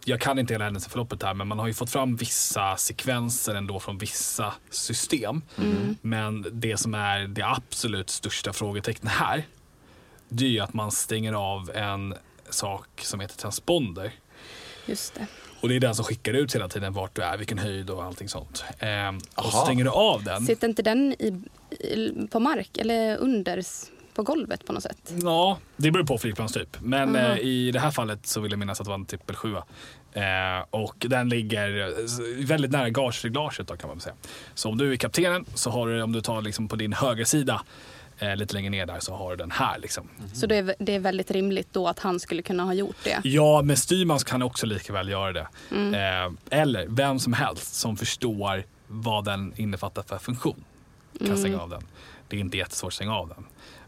[0.05, 3.79] jag kan inte hela händelseförloppet här, men man har ju fått fram vissa sekvenser ändå
[3.79, 5.41] från vissa system.
[5.57, 5.97] Mm.
[6.01, 9.45] Men det som är det absolut största frågetecknet här,
[10.29, 12.15] det är ju att man stänger av en
[12.49, 14.13] sak som heter transponder.
[14.87, 15.27] Just det.
[15.61, 18.03] Och det är den som skickar ut hela tiden vart du är, vilken höjd och
[18.03, 18.63] allting sånt.
[18.79, 20.45] Ehm, och stänger du av den.
[20.45, 23.63] Sitter inte den i, i, på mark eller under
[24.13, 25.13] på golvet på något sätt?
[25.23, 26.77] Ja, det beror på flygplanstyp.
[26.81, 27.31] Men mm.
[27.31, 29.53] eh, i det här fallet så vill jag minnas att det var en trippel 7.
[29.53, 30.23] Eh,
[30.69, 34.15] och den ligger eh, väldigt nära gagereglaget då kan man säga.
[34.55, 37.61] Så om du är kaptenen så har du, om du tar liksom på din högersida
[38.19, 39.79] eh, lite längre ner där så har du den här.
[39.79, 40.09] Liksom.
[40.17, 40.29] Mm.
[40.29, 43.19] Så det är, det är väldigt rimligt då att han skulle kunna ha gjort det?
[43.23, 45.47] Ja, men styrman kan också lika väl göra det.
[45.71, 45.93] Mm.
[45.93, 50.63] Eh, eller vem som helst som förstår vad den innefattar för funktion
[51.17, 51.39] kan mm.
[51.39, 51.83] stänga av den.
[52.27, 53.45] Det är inte jättesvårt att stänga av den.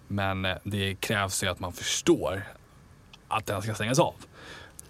[0.08, 2.44] Men eh, det krävs ju att man förstår
[3.28, 4.16] att den ska stängas av.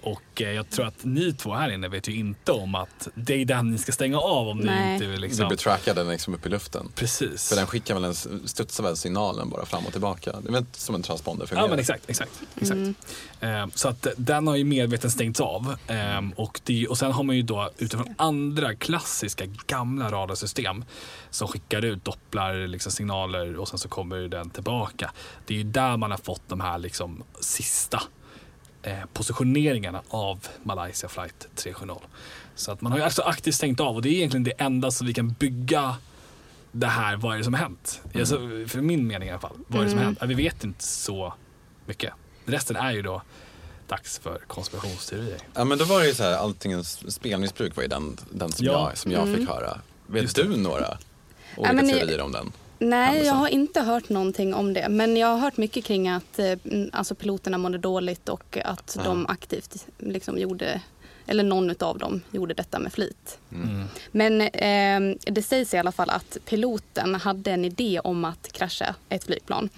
[0.01, 3.33] Och eh, jag tror att ni två här inne vet ju inte om att det
[3.33, 4.87] är den ni ska stänga av om Nej.
[4.87, 5.49] ni inte vill liksom...
[5.49, 6.91] Du betrackar den liksom upp i luften.
[6.95, 7.49] Precis.
[7.49, 8.15] För den skickar väl en,
[8.47, 10.31] studsar väl signalen bara fram och tillbaka.
[10.41, 11.67] Det är väl som en transponder fungerar.
[11.67, 12.31] Ja men exakt, exakt.
[12.55, 12.79] exakt.
[13.39, 13.63] Mm.
[13.63, 15.75] Um, så att den har ju medvetet stängts av.
[16.17, 20.83] Um, och, det, och sen har man ju då utifrån andra klassiska gamla radarsystem
[21.29, 25.11] som skickar ut dopplar liksom signaler och sen så kommer den tillbaka.
[25.45, 28.18] Det är ju där man har fått de här liksom sista eh,
[29.13, 32.07] positioneringarna av Malaysia flight 370.
[32.55, 34.91] Så att man har ju alltså aktivt stängt av och det är egentligen det enda
[34.91, 35.95] som vi kan bygga
[36.71, 38.01] det här, vad är det som har hänt?
[38.05, 38.19] Mm.
[38.19, 39.57] Alltså, för min mening i alla fall.
[39.67, 40.17] Vad är det som har mm.
[40.19, 40.29] hänt?
[40.29, 41.33] vi vet inte så
[41.85, 42.13] mycket.
[42.45, 43.21] Resten är ju då
[43.87, 45.37] dags för konspirationsteorier.
[45.53, 48.65] Ja men då var det ju så här, alltingens spelmissbruk var ju den, den som,
[48.65, 48.71] ja.
[48.89, 49.35] jag, som jag mm.
[49.35, 49.77] fick höra.
[50.07, 50.97] Vet du några
[51.57, 52.51] olika ja, teorier om den?
[52.79, 54.89] Nej, jag har inte hört någonting om det.
[54.89, 56.55] Men jag har hört mycket kring att eh,
[56.91, 59.07] alltså, piloterna mådde dåligt och att Aha.
[59.09, 60.81] de aktivt liksom, gjorde
[61.29, 63.39] eller någon av dem gjorde detta med flit.
[63.51, 63.85] Mm.
[64.11, 68.95] Men eh, det sägs i alla fall att piloten hade en idé om att krascha
[69.09, 69.69] ett flygplan.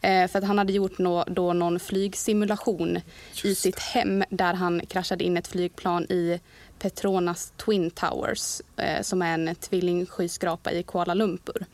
[0.00, 3.00] Eh, för att han hade gjort no, då någon flygsimulation
[3.32, 6.40] Just i sitt hem där han kraschade in ett flygplan i
[6.78, 11.66] Petronas Twin Towers eh, som är en tvillingskyskrapa i Kuala Lumpur.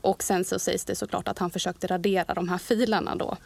[0.00, 3.36] Och sen så sägs det såklart att han försökte radera de här filerna då.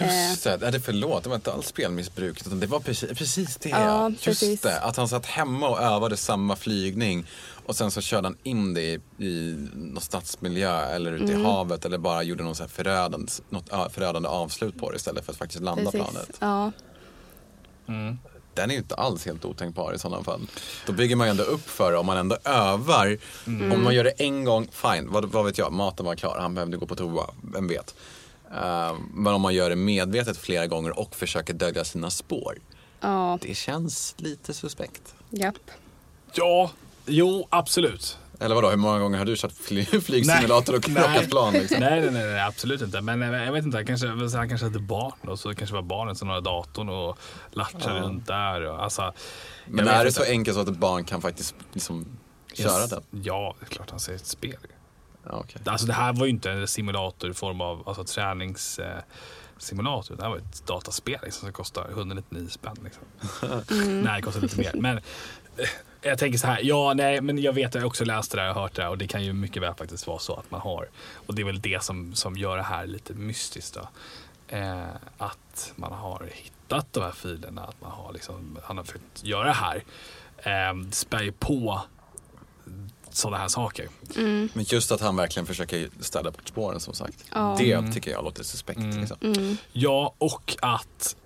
[0.00, 3.56] Just det, är det förlåt, det var inte alls spelmissbruk utan det var precis, precis
[3.56, 3.68] det.
[3.68, 4.60] Ja, Just precis.
[4.60, 7.26] det, att han satt hemma och övade samma flygning
[7.66, 11.40] och sen så körde han in det i, i någon stadsmiljö eller ute mm.
[11.40, 15.24] i havet eller bara gjorde någon så här förödande, något förödande avslut på det istället
[15.24, 16.10] för att faktiskt landa precis.
[16.12, 16.36] planet.
[16.40, 16.72] Ja.
[17.88, 18.18] Mm
[18.56, 20.40] den är ju inte alls helt otänkbar i sådana fall.
[20.86, 23.18] Då bygger man ju ändå upp för det om man ändå övar.
[23.46, 23.72] Mm.
[23.72, 26.54] Om man gör det en gång, fine, vad, vad vet jag, maten var klar, han
[26.54, 27.94] behövde gå på toa, vem vet.
[28.50, 32.58] Uh, men om man gör det medvetet flera gånger och försöker dölja sina spår.
[33.00, 33.38] Ja.
[33.42, 35.14] Det känns lite suspekt.
[35.30, 35.70] Japp.
[36.32, 36.70] Ja,
[37.06, 38.18] jo absolut.
[38.40, 41.52] Eller vadå, hur många gånger har du kört fly flygsimulator och krockat plan?
[41.52, 41.80] Liksom?
[41.80, 43.00] Nej, nej, nej, absolut inte.
[43.00, 45.82] Men eh, jag vet inte, han kanske, han kanske hade barn och så kanske var
[45.82, 47.18] barnet som hade datorn och
[47.50, 48.02] latchade ja.
[48.02, 48.60] runt där.
[48.60, 49.12] Och, alltså,
[49.66, 52.06] Men är det så enkelt så att ett barn kan faktiskt liksom
[52.52, 52.90] köra yes.
[52.90, 53.02] den?
[53.10, 54.58] Ja, det är klart han ser ett spel.
[55.24, 55.62] Ja, okay.
[55.64, 58.78] Alltså det här var ju inte en simulator i form av alltså, tränings...
[58.78, 59.02] Eh,
[59.58, 60.16] simulator.
[60.16, 62.76] Det här var ett dataspel liksom, som kostar 199 spänn.
[62.84, 63.02] Liksom.
[63.72, 64.00] Mm.
[64.02, 64.72] Nej, det kostar lite mer.
[64.74, 65.68] Men eh,
[66.06, 68.48] jag tänker så här, ja nej men jag vet, jag har också läst det där
[68.48, 70.60] och hört det där och det kan ju mycket väl faktiskt vara så att man
[70.60, 70.88] har,
[71.26, 73.88] och det är väl det som, som gör det här lite mystiskt då.
[74.56, 74.86] Eh,
[75.18, 79.44] att man har hittat de här filerna, att man har liksom, han har försökt göra
[79.44, 79.84] det här.
[80.38, 81.82] Eh, spär ju på
[83.10, 83.88] sådana här saker.
[84.16, 84.48] Mm.
[84.54, 87.24] Men just att han verkligen försöker städa bort spåren som sagt.
[87.34, 87.56] Ja.
[87.58, 87.92] Det mm.
[87.92, 88.78] tycker jag låter suspekt.
[88.78, 89.00] Mm.
[89.00, 89.16] Liksom.
[89.20, 89.56] Mm.
[89.72, 91.16] Ja, och att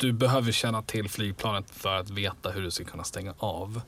[0.00, 3.80] du behöver känna till flygplanet för att veta hur du ska kunna stänga av.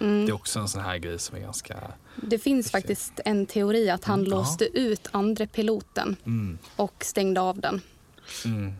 [0.00, 0.26] Mm.
[0.26, 1.76] Det är också en sån här grej som är ganska...
[2.16, 6.58] Det finns faktiskt en teori att han låste ut andra piloten mm.
[6.76, 7.80] och stängde av den.
[8.44, 8.72] Mm.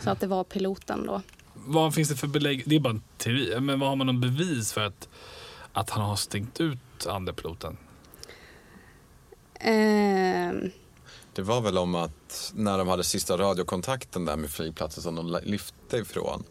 [0.00, 1.22] Så att det var piloten då.
[1.54, 2.62] Vad finns det för belägg?
[2.66, 3.60] Det är bara en teori.
[3.60, 5.08] Men vad har man någon bevis för att,
[5.72, 7.76] att han har stängt ut andra piloten?
[9.54, 10.70] Eh,
[11.38, 15.40] det var väl om att när de hade sista radiokontakten där med flygplatsen som de
[15.42, 16.44] lyfte ifrån.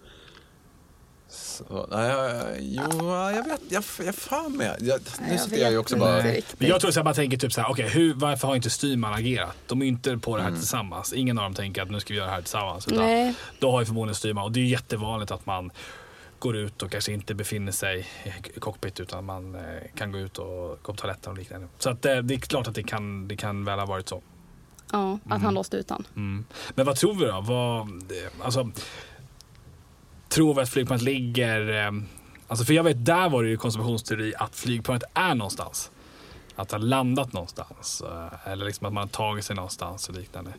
[1.29, 2.11] Så, nej,
[2.59, 4.77] jo, jag vet, jag, jag fan med.
[4.81, 6.23] Jag, nu sitter jag ju också bara...
[6.23, 9.13] Men jag tror att man tänker typ så här, okej, okay, varför har inte Styrman
[9.13, 9.55] agerat?
[9.67, 10.59] De är ju inte på det här mm.
[10.59, 11.13] tillsammans.
[11.13, 12.87] Ingen av dem tänker att nu ska vi göra det här tillsammans.
[12.87, 13.35] Utan nej.
[13.59, 15.71] Då har ju förmodligen Styrman, och det är jättevanligt att man
[16.39, 18.07] går ut och kanske inte befinner sig
[18.55, 19.61] i cockpit utan man eh,
[19.95, 21.67] kan gå ut och gå på toaletten och liknande.
[21.77, 24.21] Så att, eh, det är klart att det kan, det kan väl ha varit så.
[24.91, 25.41] Ja, att mm.
[25.41, 26.07] han låste ut han.
[26.15, 26.45] Mm.
[26.75, 27.41] Men vad tror vi då?
[27.41, 28.03] Vad,
[28.43, 28.71] alltså,
[30.29, 31.85] tror vi att flygplanet ligger...
[31.85, 31.91] Eh,
[32.47, 35.91] alltså för jag vet, där var det ju konspirationsteori att flygplanet är någonstans.
[36.55, 38.01] Att det har landat någonstans.
[38.01, 40.53] Eh, eller liksom att man har tagit sig någonstans och liknande.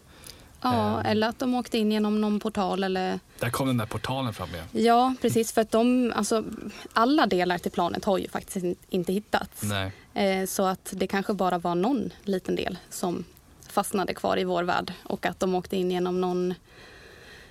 [0.61, 1.11] Ja, eh.
[1.11, 3.21] eller att de åkte in genom någon portal eller...
[3.39, 4.67] Där kom den där portalen fram igen.
[4.73, 5.53] Ja, precis.
[5.53, 6.45] För att de, alltså,
[6.93, 9.63] alla delar till planet har ju faktiskt inte hittats.
[10.15, 10.47] Nej.
[10.47, 13.25] så att det kanske bara var någon liten del som
[13.79, 16.55] fastnade kvar i vår värld och att de åkte in genom någon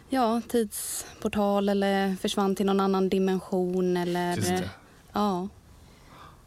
[0.09, 4.69] ja, tidsportal eller försvann till någon annan dimension eller
[5.13, 5.47] ja,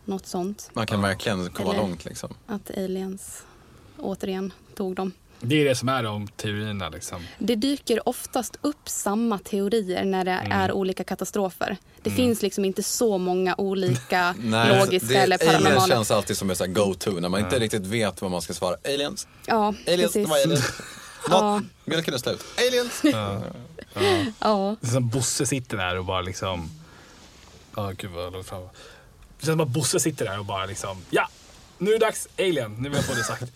[0.04, 0.70] något sånt.
[0.72, 2.34] Man kan verkligen komma eller långt liksom.
[2.46, 3.44] Att aliens
[3.98, 5.12] återigen tog dem.
[5.42, 6.88] Det är det som är de teorierna.
[6.88, 7.26] Liksom.
[7.38, 10.52] Det dyker oftast upp samma teorier när det mm.
[10.52, 11.76] är olika katastrofer.
[12.02, 12.16] Det mm.
[12.16, 15.68] finns liksom inte så många olika Nej, logiska det, eller paranormala.
[15.68, 18.76] Aliens känns alltid som en go-to när man inte riktigt vet vad man ska svara.
[18.84, 19.26] Aliens.
[19.46, 20.28] Ja, aliens, precis.
[20.28, 21.68] Var aliens.
[21.84, 22.44] Mjölken är slut.
[22.68, 23.00] Aliens.
[23.04, 23.42] Ja.
[23.94, 24.00] Ja.
[24.40, 24.76] ja.
[24.80, 26.70] Det är som Bosse sitter där och bara liksom...
[27.76, 28.60] Ja, oh, gud vad långt fram.
[28.60, 31.02] Det känns som att Bosse sitter där och bara liksom...
[31.10, 31.28] Ja,
[31.78, 32.28] nu är det dags.
[32.38, 32.76] Alien.
[32.78, 33.52] Nu vill jag få det sagt.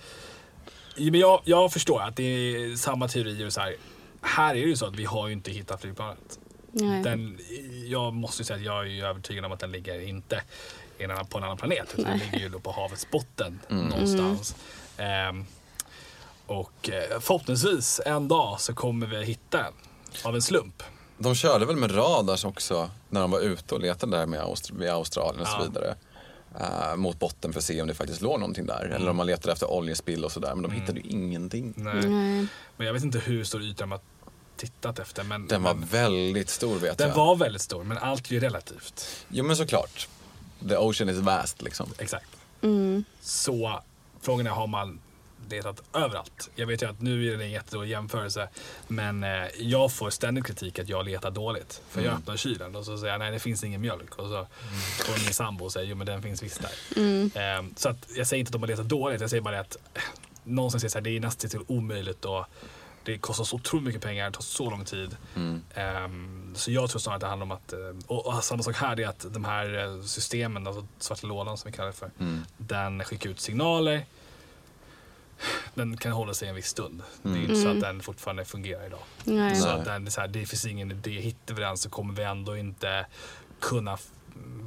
[0.96, 3.46] Men jag, jag förstår att det är samma teorier.
[3.46, 3.76] Och så här.
[4.20, 6.38] här är det ju så att vi har ju inte hittat flygplanet.
[7.04, 7.38] Den,
[7.86, 10.42] jag måste säga att jag är övertygad om att den ligger inte
[11.28, 11.94] på en annan planet.
[11.96, 13.88] Utan den ligger ju på havets botten mm.
[13.88, 14.56] någonstans.
[14.96, 15.36] Mm.
[15.36, 15.46] Um,
[16.46, 19.72] och uh, förhoppningsvis en dag så kommer vi hitta den
[20.24, 20.82] av en slump.
[21.18, 24.72] De körde väl med radars också när de var ute och letade där med Aust
[24.90, 25.58] Australien och ja.
[25.58, 25.94] så vidare
[26.60, 28.84] uh, mot botten för att se om det faktiskt låg någonting där.
[28.84, 28.92] Mm.
[28.92, 30.54] Eller om man letade efter oljespill och sådär.
[30.54, 30.80] Men de mm.
[30.80, 31.74] hittade ju ingenting.
[31.76, 32.08] Nej.
[32.08, 32.46] Nej.
[32.76, 34.00] Men jag vet inte hur stor yta har
[34.56, 35.24] tittat efter.
[35.24, 37.16] Men, den var men, väldigt stor vet den jag.
[37.16, 39.26] Den var väldigt stor, men allt är ju relativt.
[39.28, 40.08] Jo men såklart.
[40.68, 41.88] The ocean is vast liksom.
[41.98, 42.26] Exakt.
[42.62, 43.04] Mm.
[43.20, 43.82] Så
[44.20, 45.00] frågan är, har man
[45.50, 46.50] letat överallt.
[46.54, 48.48] Jag vet ju att nu är det en jättedålig jämförelse.
[48.88, 51.82] Men eh, jag får ständigt kritik att jag letar dåligt.
[51.88, 52.10] För mm.
[52.10, 54.14] jag öppnar kylen och så säger jag nej det finns ingen mjölk.
[54.14, 54.48] Och så mm.
[55.24, 57.02] min sambo säger jo men den finns visst där.
[57.02, 57.30] Mm.
[57.34, 59.20] Eh, så att jag säger inte att de har letat dåligt.
[59.20, 60.02] Jag säger bara att eh,
[60.44, 62.24] någonstans är det, så här, det är nästan till omöjligt.
[62.24, 62.46] Och
[63.04, 65.16] det kostar så otroligt mycket pengar, det tar så lång tid.
[65.34, 65.62] Mm.
[66.04, 68.76] Um, så jag tror snarare att det handlar om att, eh, och, och, samma sak
[68.76, 72.10] här, är att de här eh, systemen, alltså svarta lådan som vi kallar det för,
[72.20, 72.44] mm.
[72.56, 74.04] den skickar ut signaler
[75.74, 77.02] den kan hålla sig en viss stund.
[77.24, 77.34] Mm.
[77.34, 77.80] Det är inte så att mm.
[77.80, 79.02] den fortfarande fungerar idag.
[79.24, 79.56] Nej.
[79.56, 81.10] Så att den, så här, det finns ingen idé.
[81.10, 83.06] Hittar vi den så kommer vi ändå inte
[83.60, 83.98] kunna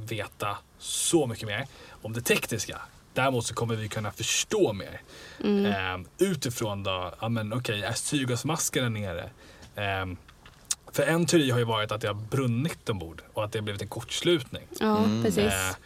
[0.08, 1.66] veta så mycket mer
[2.02, 2.80] om det tekniska.
[3.14, 5.00] Däremot så kommer vi kunna förstå mer.
[5.44, 5.66] Mm.
[5.66, 9.30] Eh, utifrån då, ja men okej, okay, är syrgasmasken där nere?
[9.74, 10.06] Eh,
[10.92, 13.64] för en teori har ju varit att det har brunnit ombord och att det har
[13.64, 14.62] blivit en kortslutning.
[14.80, 15.22] Ja, mm.
[15.22, 15.52] precis.
[15.52, 15.76] Eh,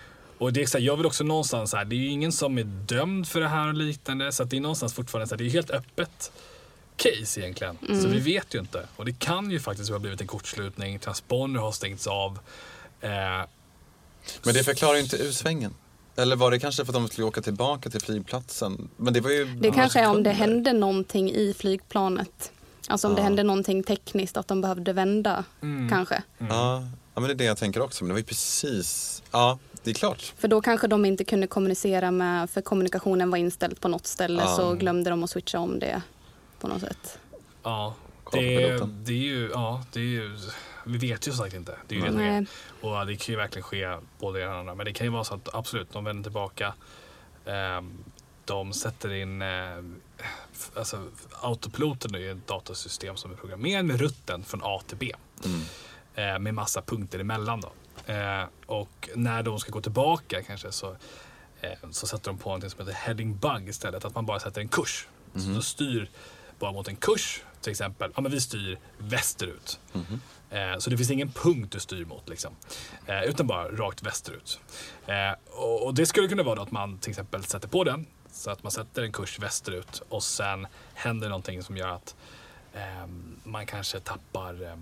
[0.42, 2.32] och det är så här, jag vill också någonstans så här, det är ju ingen
[2.32, 4.32] som är dömd för det här och liknande.
[4.32, 6.32] Så det är någonstans fortfarande så här, det är helt öppet.
[6.96, 7.78] case egentligen.
[7.88, 8.02] Mm.
[8.02, 8.86] Så vi vet ju inte.
[8.96, 12.38] Och det kan ju faktiskt ha blivit en kortslutning, transponder har stängts av.
[13.00, 13.10] Eh,
[14.42, 15.74] Men det förklarar inte U-svängen.
[16.16, 18.88] Eller var det kanske för att de skulle åka tillbaka till flygplatsen?
[18.96, 22.52] Men det var ju det kanske är om det hände någonting i flygplanet.
[22.88, 23.16] Alltså om ja.
[23.16, 25.88] det hände någonting tekniskt, att de behövde vända mm.
[25.88, 26.22] kanske.
[26.38, 26.52] Mm.
[26.52, 26.88] Ja.
[27.14, 28.04] ja, men det är det jag tänker också.
[28.04, 30.22] Men det var ju precis, ja det är klart.
[30.38, 34.42] För då kanske de inte kunde kommunicera med, för kommunikationen var inställd på något ställe
[34.42, 34.56] ja.
[34.56, 36.02] så glömde de att switcha om det
[36.60, 37.18] på något sätt.
[37.62, 37.94] Ja,
[38.32, 40.38] det, det är ju, ja, det är ju
[40.84, 41.76] vi vet ju som sagt inte.
[41.88, 42.46] Det är ju det
[42.80, 44.74] Och det kan ju verkligen ske både det ena och andra.
[44.74, 46.74] Men det kan ju vara så att absolut, de vänder tillbaka.
[47.44, 47.82] Eh,
[48.44, 49.48] de sätter in, eh,
[50.74, 51.02] alltså
[51.40, 55.12] autopiloten är ju ett datasystem som är programmerat med rutten från A till B.
[55.44, 55.60] Mm.
[56.14, 57.72] Eh, med massa punkter emellan då.
[58.06, 60.96] Eh, och när de ska gå tillbaka kanske så,
[61.60, 64.04] eh, så sätter de på något som heter heading bug istället.
[64.04, 65.08] Att man bara sätter en kurs.
[65.34, 65.46] Mm.
[65.46, 66.10] Så de styr
[66.58, 68.12] bara mot en kurs till exempel.
[68.14, 69.80] Ja, men vi styr västerut.
[69.94, 70.20] Mm.
[70.50, 72.56] Eh, så det finns ingen punkt du styr mot, liksom.
[73.06, 74.60] Eh, utan bara rakt västerut.
[75.06, 75.32] Eh,
[75.62, 78.72] och, det skulle kunna vara att man till exempel sätter på den, så att man
[78.72, 82.16] sätter en kurs västerut och sen händer någonting som gör att
[83.44, 84.76] man kanske tappar Ja,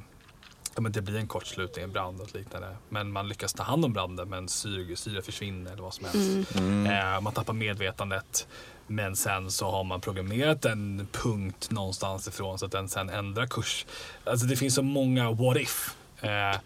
[0.81, 2.77] men det blir en kortslutning, en brand och liknande.
[2.89, 6.55] Men man lyckas ta hand om branden men syre, syre försvinner eller vad som helst.
[6.55, 6.87] Mm.
[6.87, 7.25] Mm.
[7.25, 8.47] man tappar medvetandet.
[8.87, 13.47] Men sen så har man programmerat en punkt någonstans ifrån så att den sen ändrar
[13.47, 13.87] kurs.
[14.25, 15.95] Alltså det finns så många what if.
[16.21, 16.61] Eh,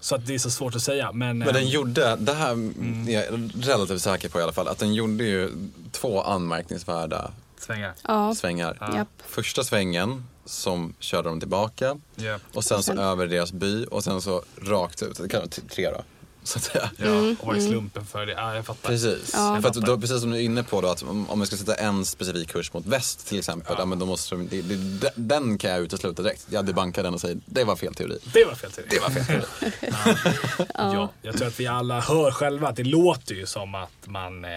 [0.00, 1.12] så att det är så svårt att säga.
[1.12, 3.08] Men, men den eh, gjorde, det här mm.
[3.08, 5.50] är jag relativt säker på i alla fall, att den gjorde ju
[5.90, 7.94] två anmärkningsvärda svängar.
[8.02, 8.34] Ja.
[8.34, 8.76] svängar.
[8.80, 9.06] Ja.
[9.26, 12.40] Första svängen som körde de tillbaka yep.
[12.54, 15.18] och sen så över deras by och sen så rakt ut.
[15.18, 16.04] Det kan vara tre då.
[16.44, 16.90] Så att säga.
[16.96, 17.72] Ja, mm, och vad är mm.
[17.72, 18.32] slumpen för det?
[18.32, 18.88] Ja, jag fattar.
[18.88, 19.30] Precis.
[19.34, 19.58] Ja.
[19.62, 21.56] För att då, precis som du är inne på då, att om, om jag ska
[21.56, 23.82] sätta en specifik kurs mot väst till exempel, ja.
[23.82, 26.46] ja men då måste det, det, den kan jag utesluta direkt.
[26.50, 28.18] Jag debankar den och säger, det var fel teori.
[28.32, 28.88] Det var fel teori.
[28.90, 29.72] Det var fel teori.
[30.74, 30.94] ja.
[30.94, 31.08] ja.
[31.22, 34.50] jag tror att vi alla hör själva att det låter ju som att man eh,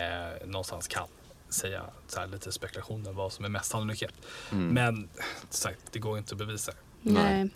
[0.45, 1.07] någonstans kan
[1.55, 4.15] säga så här, lite spekulationer vad som är mest sannolikt.
[4.51, 4.67] Mm.
[4.67, 5.09] Men
[5.49, 6.71] sagt, det går inte att bevisa.
[7.01, 7.49] Nej.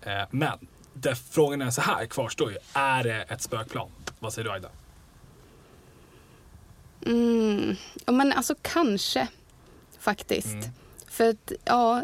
[0.00, 2.58] Eh, men där frågan är så här, kvarstår ju.
[2.72, 3.90] Är det ett spökplan?
[4.18, 4.68] Vad säger du Aida?
[7.06, 7.76] Mm,
[8.06, 9.28] men alltså kanske
[9.98, 10.46] faktiskt.
[10.46, 10.70] Mm.
[11.06, 12.02] För att, ja,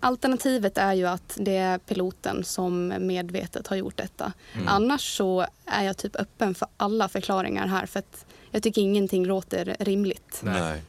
[0.00, 4.32] alternativet är ju att det är piloten som medvetet har gjort detta.
[4.52, 4.68] Mm.
[4.68, 9.26] Annars så är jag typ öppen för alla förklaringar här för att jag tycker ingenting
[9.26, 10.40] låter rimligt.
[10.42, 10.82] Nej.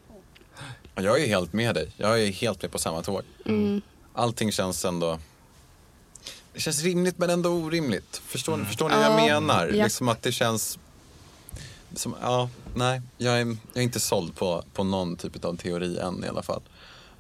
[0.95, 1.91] Jag är helt med dig.
[1.97, 3.22] Jag är helt med på samma tåg.
[3.45, 3.82] Mm.
[4.14, 5.20] Allting känns ändå
[6.53, 8.22] det känns rimligt men ändå orimligt.
[8.26, 8.66] Förstår, mm.
[8.66, 9.68] förstår ni vad jag menar?
[9.68, 9.84] Ja.
[9.84, 10.80] Liksom att det känns...
[11.95, 15.97] Som, ja, nej, jag är, jag är inte såld på, på någon typ av teori
[15.97, 16.62] än i alla fall.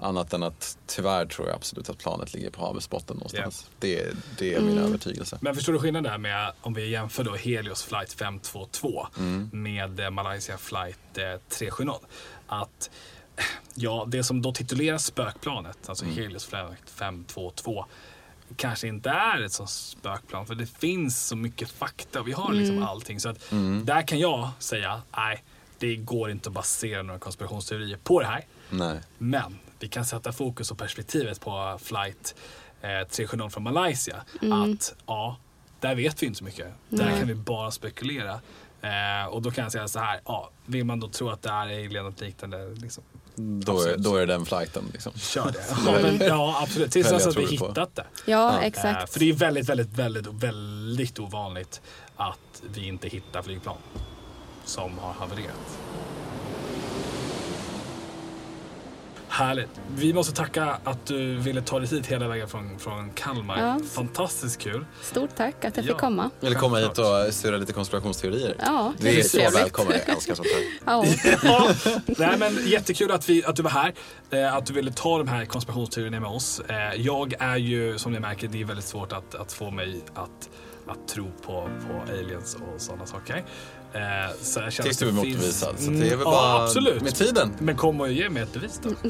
[0.01, 3.69] Annat än att tyvärr tror jag absolut att planet ligger på havsbotten någonstans.
[3.81, 4.05] Yeah.
[4.05, 4.83] Det, det är min mm.
[4.83, 5.37] övertygelse.
[5.41, 9.49] Men förstår du skillnaden där med om vi jämför då Helios flight 522 mm.
[9.53, 10.99] med eh, Malaysia flight
[11.49, 11.89] 370.
[11.89, 11.93] Eh,
[12.47, 12.89] att
[13.75, 16.17] ja, det som då tituleras spökplanet, alltså mm.
[16.17, 17.85] Helios flight 522
[18.55, 20.45] kanske inte är ett sånt spökplan.
[20.45, 22.23] För det finns så mycket fakta.
[22.23, 22.87] Vi har liksom mm.
[22.87, 23.19] allting.
[23.19, 23.85] Så att mm.
[23.85, 25.43] där kan jag säga, nej,
[25.79, 28.45] det går inte att basera några konspirationsteorier på det här.
[28.69, 28.99] Nej.
[29.17, 32.35] Men vi kan sätta fokus och perspektivet på flight
[32.81, 34.15] eh, 370 från Malaysia.
[34.41, 34.61] Mm.
[34.61, 35.37] Att ja,
[35.79, 36.67] där vet vi inte så mycket.
[36.89, 38.41] Där kan vi bara spekulera.
[38.81, 41.49] Eh, och då kan jag säga så här, ja, vill man då tro att det
[41.49, 43.03] är alien och liknande, liksom,
[43.35, 45.13] då är, då är det den flighten liksom.
[45.15, 45.65] Kör det.
[45.85, 46.91] Ja, men, ja absolut.
[46.91, 48.05] Tills dess att vi hittat det.
[48.25, 49.13] Ja, ja, exakt.
[49.13, 51.81] För det är väldigt, väldigt, väldigt, väldigt ovanligt
[52.15, 53.77] att vi inte hittar flygplan
[54.65, 55.79] som har havererat.
[59.31, 59.69] Härligt.
[59.95, 63.59] Vi måste tacka att du ville ta dig hit hela vägen från, från Kalmar.
[63.59, 63.79] Ja.
[63.91, 64.85] Fantastiskt kul.
[65.01, 66.29] Stort tack att jag fick komma.
[66.41, 68.55] Eller komma hit och styra lite konspirationsteorier.
[68.59, 69.93] Ja, det är så välkommen.
[70.05, 70.63] Jag älskar sånt här.
[70.85, 71.05] Ja.
[71.43, 71.73] ja.
[72.05, 73.93] Nej, men jättekul att, vi, att du var här.
[74.31, 76.59] Eh, att du ville ta de här konspirationsteorierna med oss.
[76.59, 80.01] Eh, jag är ju, som ni märker, det är väldigt svårt att, att få mig
[80.13, 80.49] att
[80.87, 83.43] att tro på, på aliens och sådana saker.
[83.93, 84.01] Eh,
[84.41, 85.79] så jag Tills du är motbevisad.
[85.79, 87.01] Så det är väl bara ja, absolut.
[87.01, 87.53] med tiden.
[87.59, 88.89] Men kom och ge mig ett bevis då.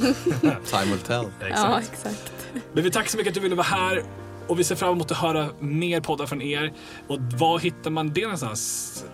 [0.65, 1.25] Time will tell.
[1.41, 1.51] exakt.
[1.55, 2.33] Ja, exakt.
[2.73, 4.03] Men vi tackar så mycket att du ville vara här.
[4.47, 6.73] Och vi ser fram emot att höra mer poddar från er.
[7.07, 9.05] Och var hittar man det någonstans?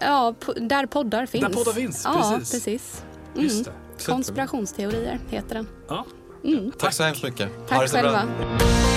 [0.00, 1.44] Ja, där poddar finns.
[1.44, 2.52] Där poddar finns, ja, precis.
[2.52, 3.04] precis.
[3.34, 3.44] Mm.
[3.44, 3.72] Just det.
[4.06, 5.66] Konspirationsteorier heter den.
[5.88, 6.06] Ja.
[6.44, 6.72] Mm.
[6.78, 7.48] Tack så hemskt mycket.
[7.68, 8.10] Tack själva.
[8.10, 8.89] Bra.